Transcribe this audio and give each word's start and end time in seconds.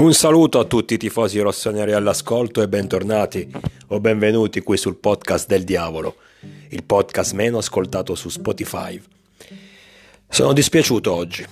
Un 0.00 0.14
saluto 0.14 0.58
a 0.58 0.64
tutti 0.64 0.94
i 0.94 0.96
tifosi 0.96 1.38
rossoneri 1.40 1.92
all'ascolto 1.92 2.62
e 2.62 2.68
bentornati 2.68 3.46
o 3.88 4.00
benvenuti 4.00 4.62
qui 4.62 4.78
sul 4.78 4.96
podcast 4.96 5.46
del 5.46 5.62
diavolo, 5.62 6.16
il 6.70 6.84
podcast 6.84 7.34
meno 7.34 7.58
ascoltato 7.58 8.14
su 8.14 8.30
Spotify. 8.30 8.98
Sono 10.26 10.54
dispiaciuto 10.54 11.12
oggi, 11.12 11.44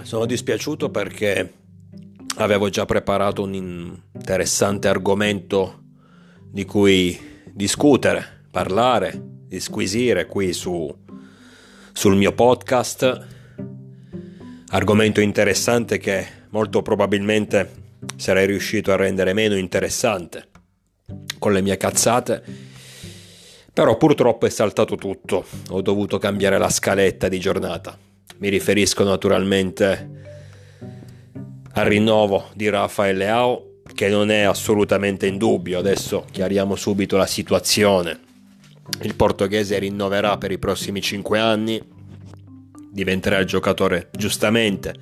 sono 0.00 0.24
dispiaciuto 0.24 0.88
perché 0.88 1.52
avevo 2.36 2.70
già 2.70 2.86
preparato 2.86 3.42
un 3.42 3.52
interessante 3.52 4.88
argomento 4.88 5.82
di 6.42 6.64
cui 6.64 7.20
discutere, 7.52 8.46
parlare, 8.50 9.12
disquisire 9.46 10.24
qui 10.24 10.54
su, 10.54 10.90
sul 11.92 12.16
mio 12.16 12.32
podcast. 12.32 13.26
Argomento 14.68 15.20
interessante 15.20 15.98
che 15.98 16.26
molto 16.48 16.80
probabilmente 16.80 17.79
sarei 18.16 18.46
riuscito 18.46 18.92
a 18.92 18.96
rendere 18.96 19.32
meno 19.32 19.56
interessante 19.56 20.48
con 21.38 21.52
le 21.52 21.62
mie 21.62 21.76
cazzate. 21.76 22.42
Però 23.72 23.96
purtroppo 23.96 24.46
è 24.46 24.50
saltato 24.50 24.96
tutto, 24.96 25.44
ho 25.70 25.80
dovuto 25.80 26.18
cambiare 26.18 26.58
la 26.58 26.68
scaletta 26.68 27.28
di 27.28 27.38
giornata. 27.38 27.96
Mi 28.38 28.48
riferisco 28.48 29.04
naturalmente 29.04 30.18
al 31.72 31.86
rinnovo 31.86 32.48
di 32.54 32.68
Rafael 32.68 33.16
Leao, 33.16 33.82
che 33.94 34.08
non 34.08 34.30
è 34.30 34.40
assolutamente 34.40 35.26
in 35.26 35.38
dubbio. 35.38 35.78
Adesso 35.78 36.26
chiariamo 36.30 36.74
subito 36.74 37.16
la 37.16 37.26
situazione. 37.26 38.18
Il 39.02 39.14
portoghese 39.14 39.78
rinnoverà 39.78 40.36
per 40.36 40.50
i 40.50 40.58
prossimi 40.58 41.00
5 41.00 41.38
anni, 41.38 41.80
diventerà 42.90 43.38
il 43.38 43.46
giocatore 43.46 44.10
giustamente 44.12 44.94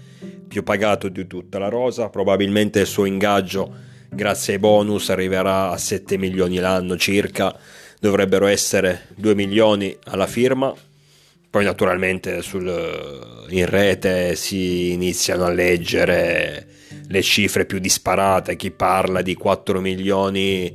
più 0.48 0.62
pagato 0.64 1.08
di 1.08 1.26
tutta 1.26 1.58
la 1.58 1.68
rosa, 1.68 2.08
probabilmente 2.08 2.80
il 2.80 2.86
suo 2.86 3.04
ingaggio 3.04 3.86
grazie 4.10 4.54
ai 4.54 4.58
bonus 4.58 5.10
arriverà 5.10 5.70
a 5.70 5.76
7 5.76 6.16
milioni 6.16 6.56
l'anno 6.56 6.96
circa, 6.96 7.56
dovrebbero 8.00 8.46
essere 8.46 9.08
2 9.16 9.34
milioni 9.34 9.96
alla 10.04 10.26
firma, 10.26 10.74
poi 11.50 11.64
naturalmente 11.64 12.42
sul, 12.42 13.46
in 13.48 13.66
rete 13.66 14.34
si 14.34 14.92
iniziano 14.92 15.44
a 15.44 15.50
leggere 15.50 16.66
le 17.08 17.22
cifre 17.22 17.64
più 17.64 17.78
disparate, 17.78 18.56
chi 18.56 18.70
parla 18.70 19.22
di 19.22 19.34
4 19.34 19.80
milioni 19.80 20.74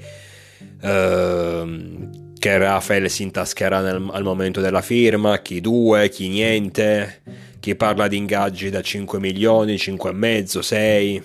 eh, 0.81 2.09
che 2.37 2.57
Rafael 2.57 3.09
si 3.09 3.23
intascherà 3.23 3.81
nel, 3.81 4.09
al 4.11 4.23
momento 4.23 4.61
della 4.61 4.81
firma, 4.81 5.41
chi 5.41 5.61
2, 5.61 6.09
chi 6.09 6.27
niente 6.27 7.21
chi 7.63 7.77
parla 7.77 8.09
di 8.09 8.17
ingaggi 8.17 8.69
da 8.69 8.81
5 8.81 9.19
milioni, 9.19 9.75
5,5, 9.75 10.59
6. 10.59 11.23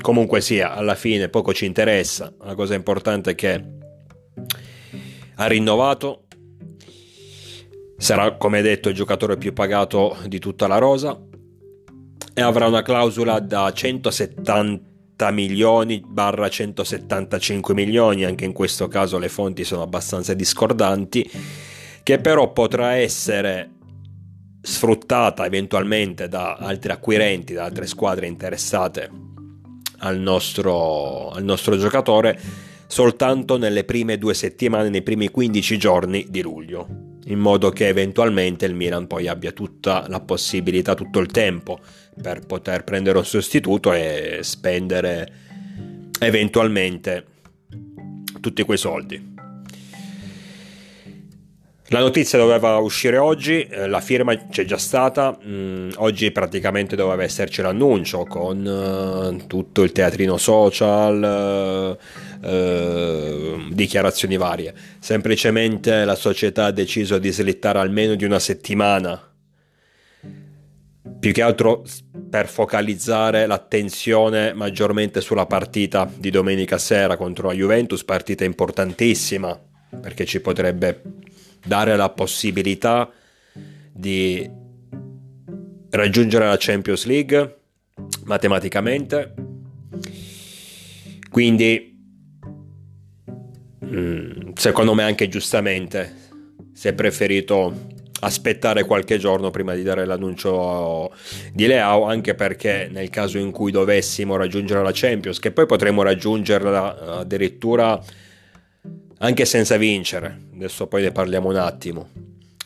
Comunque 0.00 0.40
sia, 0.40 0.74
alla 0.74 0.96
fine 0.96 1.28
poco 1.28 1.54
ci 1.54 1.64
interessa. 1.64 2.34
La 2.42 2.56
cosa 2.56 2.74
importante 2.74 3.30
è 3.30 3.34
che 3.36 3.64
ha 5.36 5.46
rinnovato. 5.46 6.24
Sarà, 7.96 8.32
come 8.32 8.62
detto, 8.62 8.88
il 8.88 8.96
giocatore 8.96 9.36
più 9.36 9.52
pagato 9.52 10.16
di 10.26 10.40
tutta 10.40 10.66
la 10.66 10.78
rosa 10.78 11.16
e 12.34 12.40
avrà 12.42 12.66
una 12.66 12.82
clausola 12.82 13.38
da 13.38 13.72
170 13.72 15.30
milioni 15.30 16.02
barra 16.04 16.48
175 16.48 17.74
milioni, 17.74 18.24
anche 18.24 18.44
in 18.44 18.52
questo 18.52 18.88
caso 18.88 19.18
le 19.18 19.28
fonti 19.28 19.62
sono 19.62 19.82
abbastanza 19.82 20.34
discordanti, 20.34 21.30
che 22.02 22.18
però 22.18 22.52
potrà 22.52 22.94
essere 22.94 23.75
sfruttata 24.66 25.46
eventualmente 25.46 26.26
da 26.26 26.54
altri 26.54 26.90
acquirenti, 26.90 27.54
da 27.54 27.64
altre 27.64 27.86
squadre 27.86 28.26
interessate 28.26 29.08
al 29.98 30.18
nostro, 30.18 31.30
al 31.30 31.44
nostro 31.44 31.78
giocatore 31.78 32.38
soltanto 32.88 33.58
nelle 33.58 33.84
prime 33.84 34.18
due 34.18 34.34
settimane, 34.34 34.88
nei 34.88 35.02
primi 35.02 35.30
15 35.30 35.78
giorni 35.78 36.26
di 36.28 36.42
luglio, 36.42 36.88
in 37.26 37.38
modo 37.38 37.70
che 37.70 37.86
eventualmente 37.86 38.66
il 38.66 38.74
Milan 38.74 39.06
poi 39.06 39.28
abbia 39.28 39.52
tutta 39.52 40.06
la 40.08 40.20
possibilità, 40.20 40.94
tutto 40.94 41.20
il 41.20 41.28
tempo 41.28 41.78
per 42.20 42.44
poter 42.44 42.82
prendere 42.82 43.18
un 43.18 43.24
sostituto 43.24 43.92
e 43.92 44.40
spendere 44.42 45.32
eventualmente 46.18 47.24
tutti 48.40 48.64
quei 48.64 48.78
soldi. 48.78 49.34
La 51.90 52.00
notizia 52.00 52.36
doveva 52.36 52.78
uscire 52.78 53.16
oggi, 53.16 53.62
eh, 53.62 53.86
la 53.86 54.00
firma 54.00 54.36
c'è 54.48 54.64
già 54.64 54.76
stata, 54.76 55.38
mm, 55.40 55.90
oggi 55.98 56.32
praticamente 56.32 56.96
doveva 56.96 57.22
esserci 57.22 57.62
l'annuncio 57.62 58.24
con 58.24 58.66
uh, 58.66 59.46
tutto 59.46 59.84
il 59.84 59.92
teatrino 59.92 60.36
social, 60.36 61.96
uh, 62.42 62.48
uh, 62.48 63.72
dichiarazioni 63.72 64.36
varie. 64.36 64.74
Semplicemente 64.98 66.04
la 66.04 66.16
società 66.16 66.64
ha 66.64 66.70
deciso 66.72 67.18
di 67.18 67.30
slittare 67.30 67.78
almeno 67.78 68.16
di 68.16 68.24
una 68.24 68.40
settimana, 68.40 69.22
più 71.20 71.32
che 71.32 71.42
altro 71.42 71.84
per 72.28 72.48
focalizzare 72.48 73.46
l'attenzione 73.46 74.52
maggiormente 74.54 75.20
sulla 75.20 75.46
partita 75.46 76.10
di 76.12 76.30
domenica 76.30 76.78
sera 76.78 77.16
contro 77.16 77.46
la 77.46 77.54
Juventus, 77.54 78.02
partita 78.02 78.42
importantissima 78.42 79.56
perché 80.00 80.24
ci 80.24 80.40
potrebbe 80.40 81.00
dare 81.66 81.96
la 81.96 82.08
possibilità 82.10 83.10
di 83.92 84.48
raggiungere 85.90 86.46
la 86.46 86.56
Champions 86.58 87.04
League 87.04 87.58
matematicamente. 88.24 89.34
Quindi, 91.30 91.98
mm, 93.84 94.52
secondo 94.54 94.94
me 94.94 95.02
anche 95.02 95.28
giustamente, 95.28 96.14
si 96.72 96.88
è 96.88 96.94
preferito 96.94 97.94
aspettare 98.20 98.84
qualche 98.84 99.18
giorno 99.18 99.50
prima 99.50 99.74
di 99.74 99.82
dare 99.82 100.06
l'annuncio 100.06 101.12
di 101.52 101.66
Leao, 101.66 102.04
anche 102.04 102.34
perché 102.34 102.88
nel 102.90 103.10
caso 103.10 103.38
in 103.38 103.50
cui 103.50 103.70
dovessimo 103.70 104.36
raggiungere 104.36 104.82
la 104.82 104.92
Champions, 104.92 105.38
che 105.38 105.52
poi 105.52 105.66
potremmo 105.66 106.02
raggiungerla 106.02 107.18
addirittura 107.18 108.02
anche 109.18 109.44
senza 109.44 109.76
vincere. 109.76 110.48
Adesso 110.54 110.86
poi 110.86 111.02
ne 111.02 111.12
parliamo 111.12 111.48
un 111.48 111.56
attimo. 111.56 112.08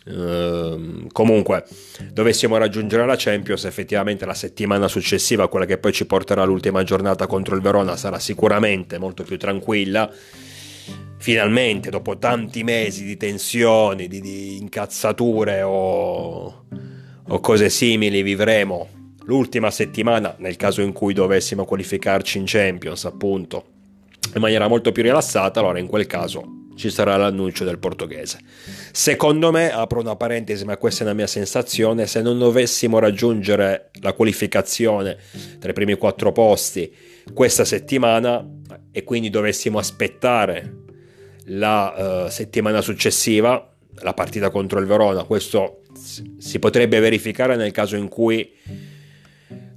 Uh, 0.03 1.06
comunque, 1.12 1.65
dovessimo 2.12 2.56
raggiungere 2.56 3.06
la 3.06 3.16
Champions, 3.16 3.65
effettivamente 3.65 4.25
la 4.25 4.34
settimana 4.34 4.89
successiva, 4.89 5.49
quella 5.49 5.66
che 5.66 5.78
poi 5.78 5.93
ci 5.93 6.06
porterà 6.06 6.43
all'ultima 6.43 6.83
giornata 6.83 7.27
contro 7.27 7.55
il 7.55 7.60
Verona, 7.60 7.97
sarà 7.97 8.19
sicuramente 8.19 8.99
molto 8.99 9.22
più 9.22 9.37
tranquilla. 9.37 10.10
Finalmente, 11.19 11.91
dopo 11.91 12.16
tanti 12.16 12.65
mesi 12.65 13.05
di 13.05 13.16
tensioni, 13.19 14.09
di, 14.09 14.21
di 14.21 14.56
incazzature 14.56 15.60
o, 15.62 16.65
o 17.28 17.41
cose 17.41 17.69
simili, 17.69 18.22
vivremo 18.22 18.89
l'ultima 19.27 19.71
settimana, 19.71 20.34
nel 20.39 20.56
caso 20.56 20.81
in 20.81 20.93
cui 20.93 21.12
dovessimo 21.12 21.66
qualificarci 21.66 22.39
in 22.39 22.44
Champions, 22.47 23.05
appunto, 23.05 23.65
in 24.35 24.41
maniera 24.41 24.69
molto 24.69 24.93
più 24.93 25.03
rilassata, 25.03 25.61
allora 25.61 25.79
in 25.79 25.87
quel 25.87 26.07
caso 26.07 26.59
ci 26.77 26.89
sarà 26.89 27.17
l'annuncio 27.17 27.65
del 27.65 27.79
portoghese. 27.79 28.39
Secondo 28.93 29.51
me, 29.51 29.71
apro 29.71 30.01
una 30.01 30.17
parentesi, 30.17 30.65
ma 30.65 30.79
questa 30.79 31.03
è 31.03 31.05
una 31.07 31.15
mia 31.15 31.27
sensazione, 31.27 32.07
se 32.07 32.23
non 32.23 32.39
dovessimo 32.39 32.99
raggiungere 32.99 33.91
la 34.01 34.15
qualificazione 34.15 35.19
tra 35.59 35.71
i 35.71 35.75
primi 35.75 35.95
quattro 35.97 36.33
posti 36.33 36.91
questa 37.35 37.67
settimana 37.67 38.45
e 38.91 39.05
quindi 39.05 39.29
dovessimo 39.29 39.79
aspettare 39.79 40.79
la 41.45 42.25
uh, 42.25 42.31
settimana 42.31 42.81
successiva, 42.81 43.75
la 44.03 44.15
partita 44.15 44.51
contro 44.51 44.81
il 44.81 44.87
Verona, 44.87 45.25
questo 45.25 45.83
si 46.39 46.59
potrebbe 46.59 46.99
verificare 46.99 47.57
nel 47.57 47.72
caso 47.72 47.97
in 47.97 48.09
cui 48.09 48.51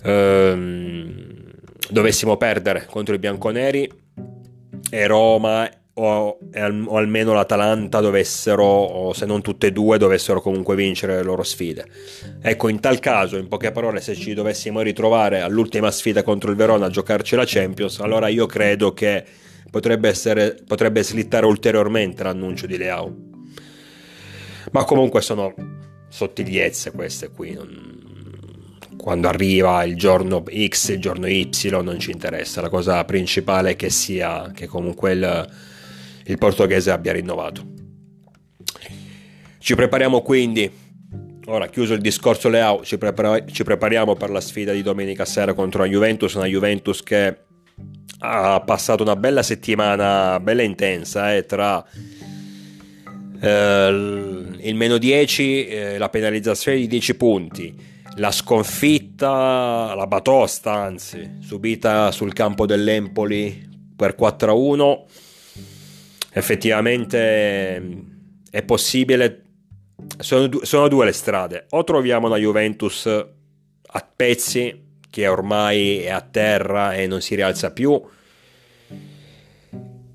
uh, 0.04 0.56
dovessimo 1.90 2.38
perdere 2.38 2.86
contro 2.86 3.14
i 3.14 3.20
bianconeri 3.20 4.03
e 4.94 5.08
Roma 5.08 5.68
o, 5.96 6.38
o, 6.38 6.96
almeno 6.96 7.34
l'Atalanta 7.34 8.00
dovessero, 8.00 9.12
se 9.16 9.26
non 9.26 9.42
tutte 9.42 9.68
e 9.68 9.72
due, 9.72 9.98
dovessero 9.98 10.40
comunque 10.40 10.76
vincere 10.76 11.16
le 11.16 11.24
loro 11.24 11.42
sfide. 11.42 11.84
Ecco, 12.40 12.68
in 12.68 12.80
tal 12.80 13.00
caso, 13.00 13.38
in 13.38 13.48
poche 13.48 13.72
parole, 13.72 14.02
se 14.02 14.14
ci 14.14 14.36
dovessimo 14.36 14.82
ritrovare 14.82 15.42
all'ultima 15.42 15.90
sfida 15.90 16.22
contro 16.22 16.52
il 16.52 16.58
Verona 16.58 16.86
a 16.86 16.90
giocarci 16.90 17.36
la 17.36 17.44
Champions, 17.44 18.02
allora 18.02 18.28
io 18.28 18.46
credo 18.46 18.94
che 18.94 19.26
potrebbe, 19.72 20.10
essere, 20.10 20.58
potrebbe 20.68 21.02
slittare 21.02 21.48
ulteriormente 21.48 22.22
l'annuncio 22.22 22.68
di 22.68 22.78
Leao. 22.78 23.16
Ma 24.72 24.84
comunque 24.84 25.22
sono 25.22 25.56
sottigliezze 26.08 26.92
queste 26.92 27.32
qui, 27.32 27.54
non, 27.54 27.93
quando 28.98 29.28
arriva 29.28 29.84
il 29.84 29.96
giorno 29.96 30.44
X, 30.68 30.90
il 30.90 31.00
giorno 31.00 31.28
Y, 31.28 31.50
non 31.82 32.00
ci 32.00 32.12
interessa. 32.12 32.62
La 32.62 32.70
cosa 32.70 33.04
principale 33.06 33.72
è 33.72 33.76
che 33.76 33.90
sia 33.90 34.52
che 34.54 34.68
comunque 34.68 35.12
il, 35.12 35.50
il 36.26 36.38
portoghese 36.38 36.92
abbia 36.92 37.14
rinnovato. 37.14 37.72
Ci 39.58 39.76
prepariamo 39.76 40.22
quindi, 40.22 40.70
ora 41.46 41.68
chiuso 41.68 41.94
il 41.94 42.02
discorso 42.02 42.50
Leao, 42.50 42.84
ci, 42.84 42.98
prepara- 42.98 43.46
ci 43.46 43.64
prepariamo 43.64 44.16
per 44.16 44.30
la 44.30 44.42
sfida 44.42 44.74
di 44.74 44.82
domenica 44.82 45.26
sera 45.26 45.54
contro 45.54 45.84
la 45.84 45.90
Juventus, 45.90 46.34
una 46.34 46.46
Juventus 46.46 47.02
che 47.02 47.38
ha 48.20 48.62
passato 48.62 49.04
una 49.04 49.16
bella 49.16 49.44
settimana, 49.44 50.40
bella 50.40 50.64
intensa, 50.64 51.36
eh, 51.36 51.46
tra 51.46 51.84
eh, 53.42 53.88
il 54.62 54.76
meno 54.76 54.98
10, 54.98 55.68
eh, 55.68 55.98
la 55.98 56.10
penalizzazione 56.10 56.78
di 56.78 56.88
10 56.88 57.16
punti, 57.16 57.76
la 58.16 58.32
sconfitta, 58.32 59.94
la 59.96 60.08
batosta 60.08 60.72
anzi, 60.72 61.38
subita 61.42 62.12
sul 62.12 62.34
campo 62.34 62.66
dell'Empoli 62.66 63.70
per 63.96 64.16
4-1, 64.20 65.04
effettivamente 66.32 68.02
è 68.50 68.64
possibile, 68.64 69.44
sono, 70.20 70.50
sono 70.62 70.88
due 70.88 71.06
le 71.06 71.12
strade, 71.12 71.66
o 71.70 71.84
troviamo 71.84 72.28
una 72.28 72.38
Juventus 72.38 73.06
a 73.06 74.08
pezzi 74.16 74.82
che 75.10 75.28
ormai 75.28 76.00
è 76.00 76.10
a 76.10 76.22
terra 76.22 76.94
e 76.94 77.08
non 77.08 77.22
si 77.22 77.36
rialza 77.36 77.72
più, 77.72 78.02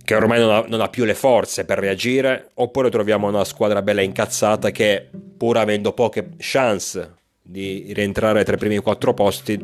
che 0.05 0.15
ormai 0.15 0.41
non 0.41 0.51
ha, 0.51 0.65
non 0.67 0.81
ha, 0.81 0.89
più 0.89 1.05
le 1.05 1.15
forze 1.15 1.65
per 1.65 1.79
reagire, 1.79 2.51
oppure 2.55 2.91
troviamo 2.91 3.29
una 3.29 3.45
squadra 3.45 3.83
bella 3.83 4.03
incazzata 4.03 4.71
che, 4.71 5.09
pur 5.37 5.57
avendo 5.57 5.93
poche 5.93 6.31
chance 6.39 7.18
di 7.49 7.93
rientrare 7.95 8.45
tra 8.45 8.57
i 8.57 8.59
primi 8.59 8.77
quattro 8.79 9.15
posti, 9.15 9.59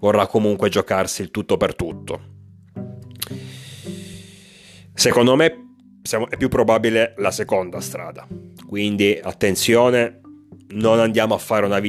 vorrà 0.00 0.26
comunque 0.26 0.68
giocarsi 0.68 1.22
il 1.22 1.30
tutto 1.30 1.56
per 1.56 1.74
tutto. 1.74 2.20
Secondo 4.92 5.34
me 5.34 5.54
è 6.28 6.36
più 6.36 6.48
probabile 6.48 7.14
la 7.16 7.30
seconda 7.30 7.80
strada, 7.80 8.26
quindi 8.66 9.18
attenzione 9.20 10.20
non 10.72 10.98
andiamo 10.98 11.34
a 11.34 11.38
fare 11.38 11.64
una, 11.64 11.80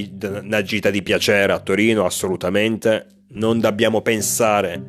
una 0.41 0.61
gita 0.61 0.89
di 0.89 1.03
piacere 1.03 1.51
a 1.51 1.59
Torino, 1.59 2.05
assolutamente. 2.05 3.07
Non 3.35 3.59
dobbiamo 3.59 4.01
pensare 4.01 4.81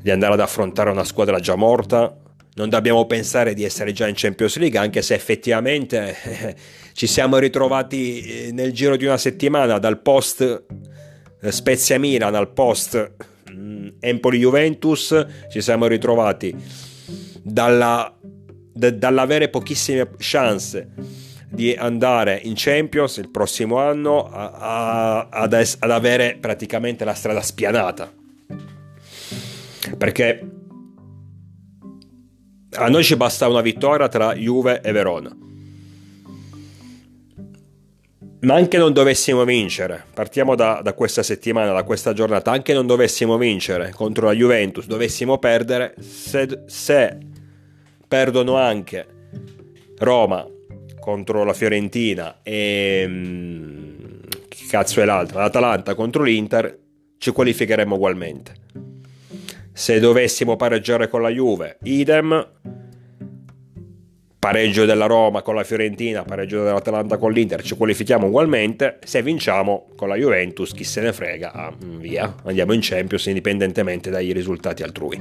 di 0.00 0.10
andare 0.10 0.34
ad 0.34 0.40
affrontare 0.40 0.90
una 0.90 1.04
squadra 1.04 1.38
già 1.40 1.56
morta. 1.56 2.18
Non 2.56 2.68
dobbiamo 2.68 3.04
pensare 3.06 3.52
di 3.52 3.64
essere 3.64 3.92
già 3.92 4.06
in 4.06 4.14
Champions 4.16 4.58
League, 4.58 4.78
anche 4.78 5.02
se 5.02 5.14
effettivamente 5.14 6.16
eh, 6.22 6.54
ci 6.92 7.08
siamo 7.08 7.38
ritrovati 7.38 8.46
eh, 8.46 8.52
nel 8.52 8.72
giro 8.72 8.96
di 8.96 9.04
una 9.04 9.16
settimana 9.18 9.78
dal 9.78 10.00
post 10.00 10.64
eh, 11.42 11.50
Spezia 11.50 11.98
Milan 11.98 12.36
al 12.36 12.52
post 12.52 13.14
mm, 13.50 13.88
Empoli 13.98 14.38
Juventus. 14.38 15.26
Ci 15.50 15.60
siamo 15.60 15.88
ritrovati 15.88 16.54
dalla, 17.42 18.16
d- 18.20 18.92
dall'avere 18.92 19.48
pochissime 19.48 20.10
chance 20.18 20.88
di 21.50 21.74
andare 21.74 22.40
in 22.44 22.52
Champions 22.54 23.16
il 23.16 23.30
prossimo 23.30 23.78
anno 23.78 24.28
a, 24.28 24.50
a, 24.52 25.28
ad, 25.28 25.52
es- 25.54 25.76
ad 25.80 25.90
avere 25.90 26.36
praticamente 26.40 27.04
la 27.04 27.14
strada 27.14 27.42
spianata. 27.42 28.12
Perché 29.98 30.48
a 32.76 32.88
noi 32.88 33.04
ci 33.04 33.16
basta 33.16 33.48
una 33.48 33.60
vittoria 33.60 34.08
tra 34.08 34.34
Juve 34.34 34.80
e 34.82 34.92
Verona. 34.92 35.34
Ma 38.40 38.54
anche 38.54 38.76
non 38.76 38.92
dovessimo 38.92 39.44
vincere, 39.44 40.04
partiamo 40.12 40.54
da, 40.54 40.80
da, 40.82 40.92
questa 40.92 41.22
settimana, 41.22 41.72
da 41.72 41.82
questa 41.82 42.12
giornata, 42.12 42.50
anche 42.50 42.74
non 42.74 42.86
dovessimo 42.86 43.38
vincere 43.38 43.90
contro 43.94 44.26
la 44.26 44.34
Juventus, 44.34 44.86
dovessimo 44.86 45.38
perdere, 45.38 45.94
se, 45.98 46.64
se 46.66 47.18
perdono 48.06 48.56
anche 48.56 49.06
Roma 49.96 50.46
contro 51.00 51.42
la 51.44 51.54
Fiorentina 51.54 52.40
e 52.42 53.04
mm, 53.08 53.94
che 54.48 54.66
cazzo 54.68 55.00
è 55.00 55.06
l'altra, 55.06 55.40
l'Atalanta 55.40 55.94
contro 55.94 56.22
l'Inter, 56.22 56.78
ci 57.16 57.30
qualificheremo 57.30 57.94
ugualmente. 57.94 58.83
Se 59.76 59.98
dovessimo 59.98 60.54
pareggiare 60.54 61.08
con 61.08 61.20
la 61.20 61.30
Juve, 61.30 61.78
idem, 61.82 62.48
pareggio 64.38 64.84
della 64.84 65.06
Roma 65.06 65.42
con 65.42 65.56
la 65.56 65.64
Fiorentina, 65.64 66.22
pareggio 66.22 66.62
dell'Atalanta 66.62 67.18
con 67.18 67.32
l'Inter, 67.32 67.60
ci 67.60 67.74
qualifichiamo 67.74 68.28
ugualmente. 68.28 69.00
Se 69.02 69.20
vinciamo 69.20 69.88
con 69.96 70.06
la 70.08 70.14
Juventus, 70.14 70.72
chi 70.72 70.84
se 70.84 71.00
ne 71.00 71.12
frega, 71.12 71.52
ah, 71.52 71.74
via, 71.80 72.36
andiamo 72.44 72.72
in 72.72 72.78
Champions 72.82 73.26
indipendentemente 73.26 74.10
dai 74.10 74.32
risultati 74.32 74.84
altrui. 74.84 75.20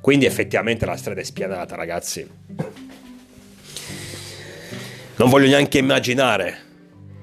Quindi 0.00 0.26
effettivamente 0.26 0.84
la 0.84 0.96
strada 0.96 1.20
è 1.20 1.24
spianata, 1.24 1.76
ragazzi. 1.76 2.28
Non 5.14 5.30
voglio 5.30 5.46
neanche 5.46 5.78
immaginare 5.78 6.56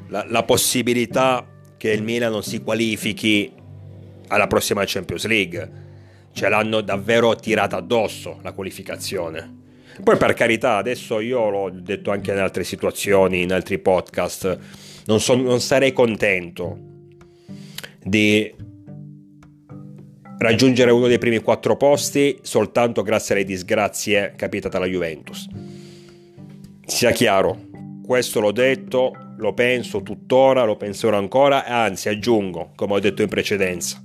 la, 0.07 0.25
la 0.29 0.43
possibilità 0.43 1.45
che 1.75 1.91
il 1.91 2.03
Milan 2.03 2.31
non 2.31 2.41
si 2.41 2.61
qualifichi 2.61 3.51
alla 4.27 4.47
prossima 4.47 4.83
Champions 4.85 5.25
League. 5.25 5.87
Ce 6.39 6.47
l'hanno 6.47 6.79
davvero 6.79 7.35
tirata 7.35 7.75
addosso 7.75 8.39
la 8.43 8.53
qualificazione. 8.53 9.57
Poi 10.01 10.15
per 10.15 10.33
carità, 10.33 10.77
adesso 10.77 11.19
io 11.19 11.49
l'ho 11.49 11.69
detto 11.69 12.11
anche 12.11 12.31
in 12.31 12.37
altre 12.37 12.63
situazioni, 12.63 13.41
in 13.41 13.51
altri 13.51 13.77
podcast, 13.77 14.57
non, 15.07 15.19
so, 15.19 15.35
non 15.35 15.59
sarei 15.59 15.91
contento 15.91 16.77
di 18.01 18.55
raggiungere 20.37 20.91
uno 20.91 21.07
dei 21.07 21.17
primi 21.17 21.39
quattro 21.39 21.75
posti 21.75 22.39
soltanto 22.41 23.01
grazie 23.01 23.35
alle 23.35 23.43
disgrazie 23.43 24.31
capitate 24.37 24.77
alla 24.77 24.85
Juventus. 24.85 25.45
Sia 26.85 27.11
chiaro, 27.11 27.65
questo 28.01 28.39
l'ho 28.39 28.53
detto, 28.53 29.11
lo 29.35 29.53
penso 29.53 30.01
tuttora, 30.03 30.63
lo 30.63 30.77
penserò 30.77 31.17
ancora 31.17 31.65
anzi 31.65 32.07
aggiungo, 32.07 32.71
come 32.75 32.93
ho 32.93 32.99
detto 33.01 33.23
in 33.23 33.27
precedenza. 33.27 34.01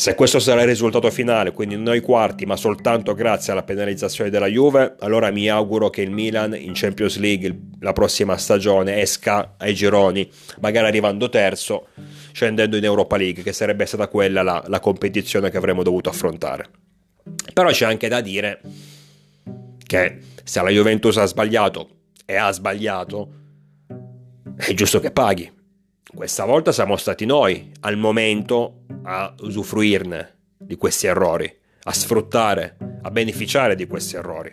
Se 0.00 0.14
questo 0.14 0.38
sarà 0.38 0.62
il 0.62 0.66
risultato 0.66 1.10
finale, 1.10 1.52
quindi 1.52 1.76
non 1.76 1.88
ai 1.88 2.00
quarti, 2.00 2.46
ma 2.46 2.56
soltanto 2.56 3.12
grazie 3.12 3.52
alla 3.52 3.64
penalizzazione 3.64 4.30
della 4.30 4.46
Juve, 4.46 4.94
allora 5.00 5.30
mi 5.30 5.46
auguro 5.50 5.90
che 5.90 6.00
il 6.00 6.10
Milan 6.10 6.54
in 6.54 6.72
Champions 6.72 7.18
League 7.18 7.54
la 7.80 7.92
prossima 7.92 8.38
stagione 8.38 9.02
esca 9.02 9.56
ai 9.58 9.74
gironi, 9.74 10.26
magari 10.60 10.86
arrivando 10.86 11.28
terzo, 11.28 11.88
scendendo 12.32 12.78
in 12.78 12.84
Europa 12.84 13.18
League, 13.18 13.42
che 13.42 13.52
sarebbe 13.52 13.84
stata 13.84 14.08
quella 14.08 14.40
la, 14.40 14.64
la 14.68 14.80
competizione 14.80 15.50
che 15.50 15.58
avremmo 15.58 15.82
dovuto 15.82 16.08
affrontare. 16.08 16.70
Però 17.52 17.68
c'è 17.68 17.84
anche 17.84 18.08
da 18.08 18.22
dire 18.22 18.62
che 19.86 20.18
se 20.42 20.62
la 20.62 20.70
Juventus 20.70 21.18
ha 21.18 21.26
sbagliato 21.26 21.88
e 22.24 22.36
ha 22.36 22.50
sbagliato, 22.52 23.32
è 24.56 24.72
giusto 24.72 24.98
che 24.98 25.10
paghi. 25.10 25.59
Questa 26.12 26.44
volta 26.44 26.72
siamo 26.72 26.96
stati 26.96 27.24
noi 27.24 27.70
al 27.80 27.96
momento 27.96 28.82
a 29.04 29.32
usufruirne 29.40 30.38
di 30.58 30.74
questi 30.74 31.06
errori, 31.06 31.50
a 31.84 31.92
sfruttare, 31.92 32.76
a 33.02 33.10
beneficiare 33.10 33.76
di 33.76 33.86
questi 33.86 34.16
errori. 34.16 34.52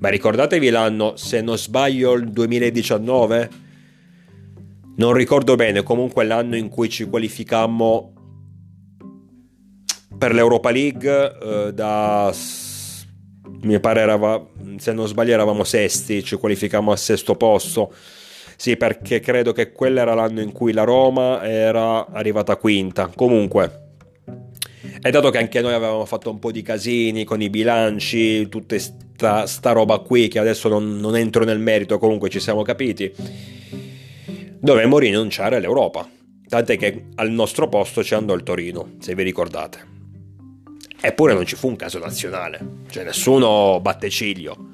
Ma 0.00 0.10
ricordatevi 0.10 0.68
l'anno, 0.68 1.16
se 1.16 1.40
non 1.40 1.56
sbaglio, 1.56 2.12
il 2.12 2.30
2019? 2.30 3.50
Non 4.96 5.14
ricordo 5.14 5.56
bene, 5.56 5.82
comunque 5.82 6.24
l'anno 6.24 6.56
in 6.56 6.68
cui 6.68 6.90
ci 6.90 7.04
qualificammo 7.04 8.12
per 10.18 10.34
l'Europa 10.34 10.70
League 10.70 11.38
eh, 11.40 11.72
da 11.72 12.32
mi 13.62 13.80
pare 13.80 14.00
eravamo, 14.00 14.50
se 14.76 14.92
non 14.92 15.06
sbaglio 15.06 15.32
eravamo 15.32 15.64
sesti, 15.64 16.22
ci 16.22 16.36
qualificammo 16.36 16.90
al 16.90 16.98
sesto 16.98 17.34
posto. 17.34 17.92
Sì, 18.62 18.76
perché 18.76 19.18
credo 19.18 19.50
che 19.50 19.72
quello 19.72 19.98
era 19.98 20.14
l'anno 20.14 20.40
in 20.40 20.52
cui 20.52 20.72
la 20.72 20.84
Roma 20.84 21.42
era 21.42 22.06
arrivata 22.06 22.54
quinta. 22.54 23.10
Comunque, 23.12 23.94
è 25.00 25.10
dato 25.10 25.30
che 25.30 25.38
anche 25.38 25.60
noi 25.60 25.72
avevamo 25.72 26.04
fatto 26.04 26.30
un 26.30 26.38
po' 26.38 26.52
di 26.52 26.62
casini 26.62 27.24
con 27.24 27.42
i 27.42 27.50
bilanci, 27.50 28.48
tutta 28.48 28.78
sta, 28.78 29.48
sta 29.48 29.72
roba 29.72 29.98
qui, 29.98 30.28
che 30.28 30.38
adesso 30.38 30.68
non, 30.68 31.00
non 31.00 31.16
entro 31.16 31.42
nel 31.42 31.58
merito, 31.58 31.98
comunque 31.98 32.28
ci 32.28 32.38
siamo 32.38 32.62
capiti, 32.62 33.12
dovemmo 34.60 34.96
rinunciare 34.96 35.56
all'Europa. 35.56 36.08
Tant'è 36.46 36.78
che 36.78 37.06
al 37.16 37.30
nostro 37.30 37.68
posto 37.68 38.04
ci 38.04 38.14
andò 38.14 38.32
il 38.32 38.44
Torino, 38.44 38.92
se 39.00 39.16
vi 39.16 39.24
ricordate. 39.24 39.84
Eppure 41.00 41.34
non 41.34 41.46
ci 41.46 41.56
fu 41.56 41.66
un 41.66 41.74
caso 41.74 41.98
nazionale, 41.98 42.60
cioè 42.90 43.02
nessuno 43.02 43.80
batte 43.82 44.08
ciglio. 44.08 44.71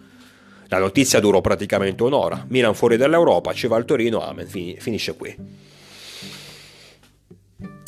La 0.69 0.79
notizia 0.79 1.21
durò 1.21 1.41
praticamente 1.41 2.03
un'ora. 2.03 2.45
Milan 2.49 2.75
fuori 2.75 2.97
dall'Europa, 2.97 3.53
ci 3.53 3.67
va 3.67 3.77
il 3.79 3.85
Torino, 3.85 4.23
amen, 4.23 4.47
finisce 4.47 5.17
qui. 5.17 5.37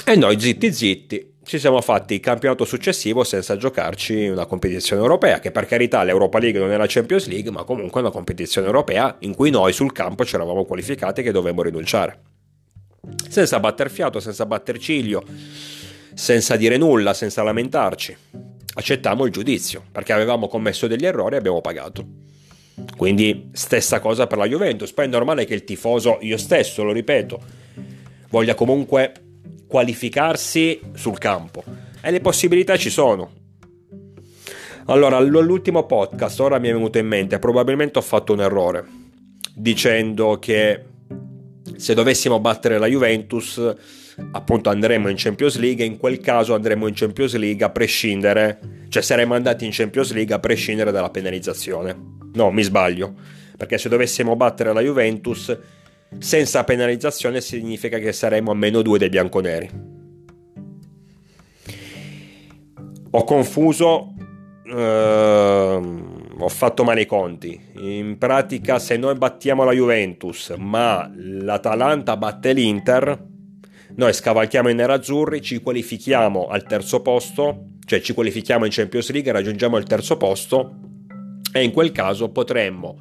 E 0.04 0.16
noi 0.16 0.40
zitti 0.40 0.72
zitti 0.72 1.34
ci 1.44 1.58
siamo 1.58 1.80
fatti 1.80 2.14
il 2.14 2.20
campionato 2.20 2.64
successivo 2.64 3.25
senza 3.25 3.56
giocarci 3.56 4.28
una 4.28 4.46
competizione 4.46 5.02
europea, 5.02 5.40
che 5.40 5.50
per 5.50 5.66
carità 5.66 6.02
l'Europa 6.02 6.38
League 6.38 6.60
non 6.60 6.70
è 6.70 6.76
la 6.76 6.87
Champions 6.87 7.26
League, 7.26 7.50
ma 7.50 7.64
comunque 7.64 8.00
è 8.00 8.04
una 8.04 8.12
competizione 8.12 8.66
europea 8.66 9.16
in 9.20 9.34
cui 9.34 9.50
noi 9.50 9.72
sul 9.72 9.92
campo 9.92 10.25
ci 10.25 10.34
eravamo 10.34 10.64
qualificati 10.64 11.22
che 11.22 11.32
dovevamo 11.32 11.62
rinunciare. 11.62 12.20
Senza 13.28 13.60
batter 13.60 13.90
fiato, 13.90 14.20
senza 14.20 14.46
batter 14.46 14.78
ciglio 14.78 15.25
senza 16.14 16.56
dire 16.56 16.76
nulla, 16.76 17.14
senza 17.14 17.42
lamentarci. 17.42 18.16
Accettammo 18.75 19.25
il 19.25 19.32
giudizio, 19.32 19.82
perché 19.90 20.12
avevamo 20.12 20.49
commesso 20.49 20.87
degli 20.87 21.06
errori 21.06 21.34
e 21.34 21.38
abbiamo 21.38 21.60
pagato. 21.60 22.29
Quindi 22.97 23.50
stessa 23.52 24.00
cosa 24.00 24.26
per 24.26 24.38
la 24.38 24.47
Juventus, 24.47 24.92
poi 24.92 25.06
è 25.06 25.09
normale 25.09 25.44
che 25.44 25.54
il 25.54 25.64
tifoso, 25.64 26.18
io 26.20 26.37
stesso 26.37 26.82
lo 26.82 26.92
ripeto, 26.92 27.40
voglia 28.28 28.54
comunque 28.54 29.12
qualificarsi 29.66 30.80
sul 30.94 31.18
campo. 31.18 31.62
E 32.02 32.11
le 32.11 32.20
possibilità 32.20 32.76
ci 32.76 32.90
sono. 32.90 33.38
Allora, 34.87 35.20
l'ultimo 35.20 35.87
podcast, 35.87 36.40
ora 36.40 36.59
mi 36.59 36.68
è 36.68 36.73
venuto 36.73 36.99
in 36.99 37.06
mente, 37.06 37.38
probabilmente 37.38 37.99
ho 37.99 38.02
fatto 38.02 38.32
un 38.32 38.40
errore, 38.40 38.85
dicendo 39.54 40.38
che 40.38 40.85
se 41.76 41.94
dovessimo 41.94 42.40
battere 42.40 42.78
la 42.78 42.87
Juventus, 42.87 43.75
appunto 44.32 44.70
andremo 44.70 45.08
in 45.08 45.16
Champions 45.16 45.58
League 45.58 45.84
e 45.84 45.86
in 45.86 45.96
quel 45.96 46.20
caso 46.20 46.54
andremo 46.54 46.86
in 46.86 46.94
Champions 46.94 47.34
League 47.36 47.64
a 47.64 47.70
prescindere, 47.70 48.58
cioè 48.88 49.02
saremmo 49.02 49.34
andati 49.34 49.64
in 49.64 49.70
Champions 49.72 50.12
League 50.12 50.34
a 50.34 50.38
prescindere 50.38 50.90
dalla 50.90 51.10
penalizzazione. 51.10 51.96
No, 52.32 52.50
mi 52.50 52.62
sbaglio, 52.62 53.14
perché 53.56 53.78
se 53.78 53.88
dovessimo 53.88 54.36
battere 54.36 54.72
la 54.72 54.80
Juventus 54.80 55.56
senza 56.18 56.64
penalizzazione 56.64 57.40
significa 57.40 57.98
che 57.98 58.12
saremmo 58.12 58.50
a 58.50 58.54
meno 58.54 58.82
due 58.82 58.98
dei 58.98 59.08
bianconeri. 59.08 59.70
Ho 63.12 63.24
confuso 63.24 64.14
Uh, 64.70 65.82
ho 66.38 66.48
fatto 66.48 66.84
male 66.84 67.00
i 67.00 67.06
conti. 67.06 67.60
In 67.78 68.18
pratica, 68.18 68.78
se 68.78 68.96
noi 68.96 69.16
battiamo 69.16 69.64
la 69.64 69.72
Juventus, 69.72 70.54
ma 70.56 71.10
l'Atalanta 71.12 72.16
batte 72.16 72.52
l'Inter, 72.52 73.29
noi 74.00 74.14
scavalchiamo 74.14 74.71
i 74.71 74.75
nerazzurri, 74.75 75.42
ci 75.42 75.61
qualifichiamo 75.61 76.49
al 76.49 76.62
terzo 76.62 77.02
posto, 77.02 77.66
cioè 77.85 78.00
ci 78.00 78.14
qualifichiamo 78.14 78.64
in 78.64 78.71
Champions 78.73 79.11
League, 79.11 79.30
raggiungiamo 79.30 79.76
il 79.76 79.85
terzo 79.85 80.16
posto 80.16 80.75
e 81.52 81.62
in 81.62 81.71
quel 81.71 81.92
caso 81.92 82.30
potremmo, 82.30 82.99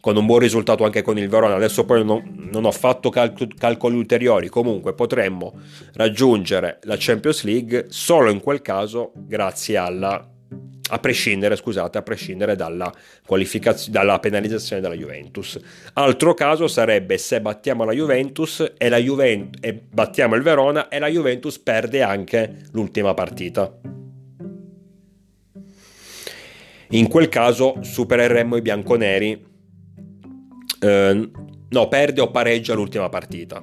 con 0.00 0.16
un 0.16 0.24
buon 0.24 0.38
risultato 0.38 0.84
anche 0.84 1.02
con 1.02 1.18
il 1.18 1.28
Verona, 1.28 1.56
adesso 1.56 1.84
poi 1.84 2.02
non, 2.06 2.48
non 2.50 2.64
ho 2.64 2.72
fatto 2.72 3.10
calcol- 3.10 3.54
calcoli 3.54 3.96
ulteriori, 3.96 4.48
comunque 4.48 4.94
potremmo 4.94 5.52
raggiungere 5.92 6.78
la 6.84 6.96
Champions 6.98 7.42
League 7.42 7.88
solo 7.90 8.30
in 8.30 8.40
quel 8.40 8.62
caso 8.62 9.12
grazie 9.14 9.76
alla 9.76 10.26
a 10.88 10.98
prescindere, 10.98 11.56
scusate, 11.56 11.98
a 11.98 12.02
prescindere 12.02 12.56
dalla, 12.56 12.92
dalla 13.88 14.18
penalizzazione 14.18 14.80
della 14.80 14.94
Juventus. 14.94 15.58
Altro 15.94 16.34
caso 16.34 16.68
sarebbe 16.68 17.18
se 17.18 17.40
battiamo 17.40 17.84
la 17.84 17.92
Juventus 17.92 18.72
e, 18.76 18.88
la 18.88 18.98
Juventus 18.98 19.60
e 19.62 19.72
battiamo 19.74 20.34
il 20.34 20.42
Verona 20.42 20.88
e 20.88 20.98
la 20.98 21.08
Juventus 21.08 21.58
perde 21.58 22.02
anche 22.02 22.66
l'ultima 22.72 23.14
partita. 23.14 23.80
In 26.90 27.08
quel 27.08 27.28
caso 27.28 27.76
supereremmo 27.80 28.56
i 28.56 28.62
bianconeri. 28.62 29.46
Eh, 30.80 31.30
no, 31.68 31.88
perde 31.88 32.20
o 32.20 32.30
pareggia 32.30 32.74
l'ultima 32.74 33.08
partita. 33.10 33.62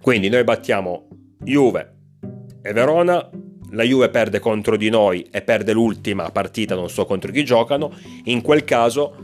Quindi 0.00 0.28
noi 0.30 0.44
battiamo 0.44 1.08
Juve 1.40 1.96
e 2.62 2.72
Verona 2.72 3.28
la 3.70 3.82
Juve 3.82 4.08
perde 4.08 4.38
contro 4.38 4.76
di 4.76 4.88
noi 4.88 5.26
e 5.30 5.42
perde 5.42 5.72
l'ultima 5.72 6.30
partita, 6.30 6.74
non 6.74 6.88
so 6.88 7.04
contro 7.04 7.30
chi 7.32 7.44
giocano, 7.44 7.92
in 8.24 8.40
quel 8.40 8.64
caso, 8.64 9.14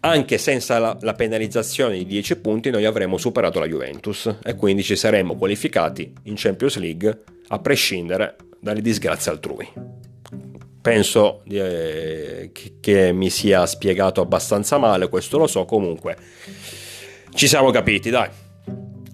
anche 0.00 0.38
senza 0.38 0.78
la, 0.78 0.96
la 1.00 1.14
penalizzazione 1.14 1.96
di 1.96 2.06
10 2.06 2.36
punti, 2.36 2.70
noi 2.70 2.84
avremmo 2.84 3.16
superato 3.16 3.58
la 3.58 3.66
Juventus 3.66 4.36
e 4.42 4.54
quindi 4.54 4.82
ci 4.82 4.96
saremmo 4.96 5.36
qualificati 5.36 6.12
in 6.24 6.34
Champions 6.36 6.76
League 6.78 7.22
a 7.48 7.58
prescindere 7.58 8.36
dalle 8.60 8.80
disgrazie 8.80 9.30
altrui. 9.30 9.68
Penso 10.80 11.42
eh, 11.48 12.50
che, 12.80 13.12
mi 13.12 13.30
sia 13.30 13.64
spiegato 13.64 14.20
abbastanza 14.20 14.76
male, 14.76 15.08
questo 15.08 15.38
lo 15.38 15.46
so, 15.46 15.64
comunque 15.64 16.16
ci 17.34 17.48
siamo 17.48 17.70
capiti, 17.70 18.10
dai 18.10 18.28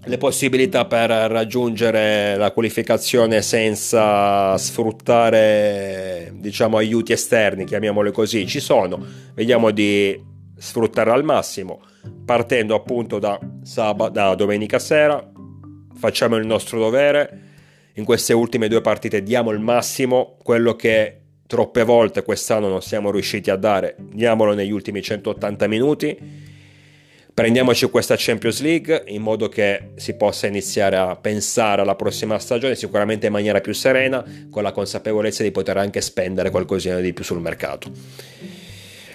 le 0.03 0.17
possibilità 0.17 0.85
per 0.85 1.09
raggiungere 1.09 2.35
la 2.35 2.51
qualificazione 2.51 3.41
senza 3.43 4.57
sfruttare 4.57 6.31
diciamo 6.33 6.77
aiuti 6.77 7.11
esterni 7.11 7.65
chiamiamole 7.65 8.11
così 8.11 8.47
ci 8.47 8.59
sono. 8.59 8.99
Vediamo 9.35 9.69
di 9.71 10.19
sfruttarla 10.57 11.13
al 11.13 11.23
massimo 11.23 11.81
partendo 12.25 12.73
appunto 12.73 13.19
da, 13.19 13.39
sabato, 13.61 14.11
da 14.11 14.33
domenica 14.33 14.79
sera. 14.79 15.23
Facciamo 15.93 16.35
il 16.35 16.47
nostro 16.47 16.79
dovere. 16.79 17.49
In 17.95 18.05
queste 18.05 18.33
ultime 18.33 18.67
due 18.67 18.81
partite 18.81 19.21
diamo 19.21 19.51
il 19.51 19.59
massimo 19.59 20.37
quello 20.41 20.75
che 20.75 21.17
troppe 21.45 21.83
volte 21.83 22.23
quest'anno 22.23 22.69
non 22.69 22.81
siamo 22.81 23.11
riusciti 23.11 23.49
a 23.49 23.57
dare 23.57 23.97
diamolo 23.99 24.53
negli 24.53 24.71
ultimi 24.71 25.01
180 25.01 25.67
minuti 25.67 26.17
Prendiamoci 27.33 27.89
questa 27.89 28.15
Champions 28.17 28.61
League 28.61 29.03
in 29.07 29.21
modo 29.21 29.47
che 29.47 29.91
si 29.95 30.15
possa 30.15 30.47
iniziare 30.47 30.97
a 30.97 31.15
pensare 31.15 31.81
alla 31.81 31.95
prossima 31.95 32.37
stagione 32.37 32.75
sicuramente 32.75 33.27
in 33.27 33.31
maniera 33.31 33.61
più 33.61 33.73
serena, 33.73 34.23
con 34.49 34.63
la 34.63 34.73
consapevolezza 34.73 35.41
di 35.41 35.51
poter 35.51 35.77
anche 35.77 36.01
spendere 36.01 36.49
qualcosina 36.49 36.99
di 36.99 37.13
più 37.13 37.23
sul 37.23 37.39
mercato. 37.39 37.89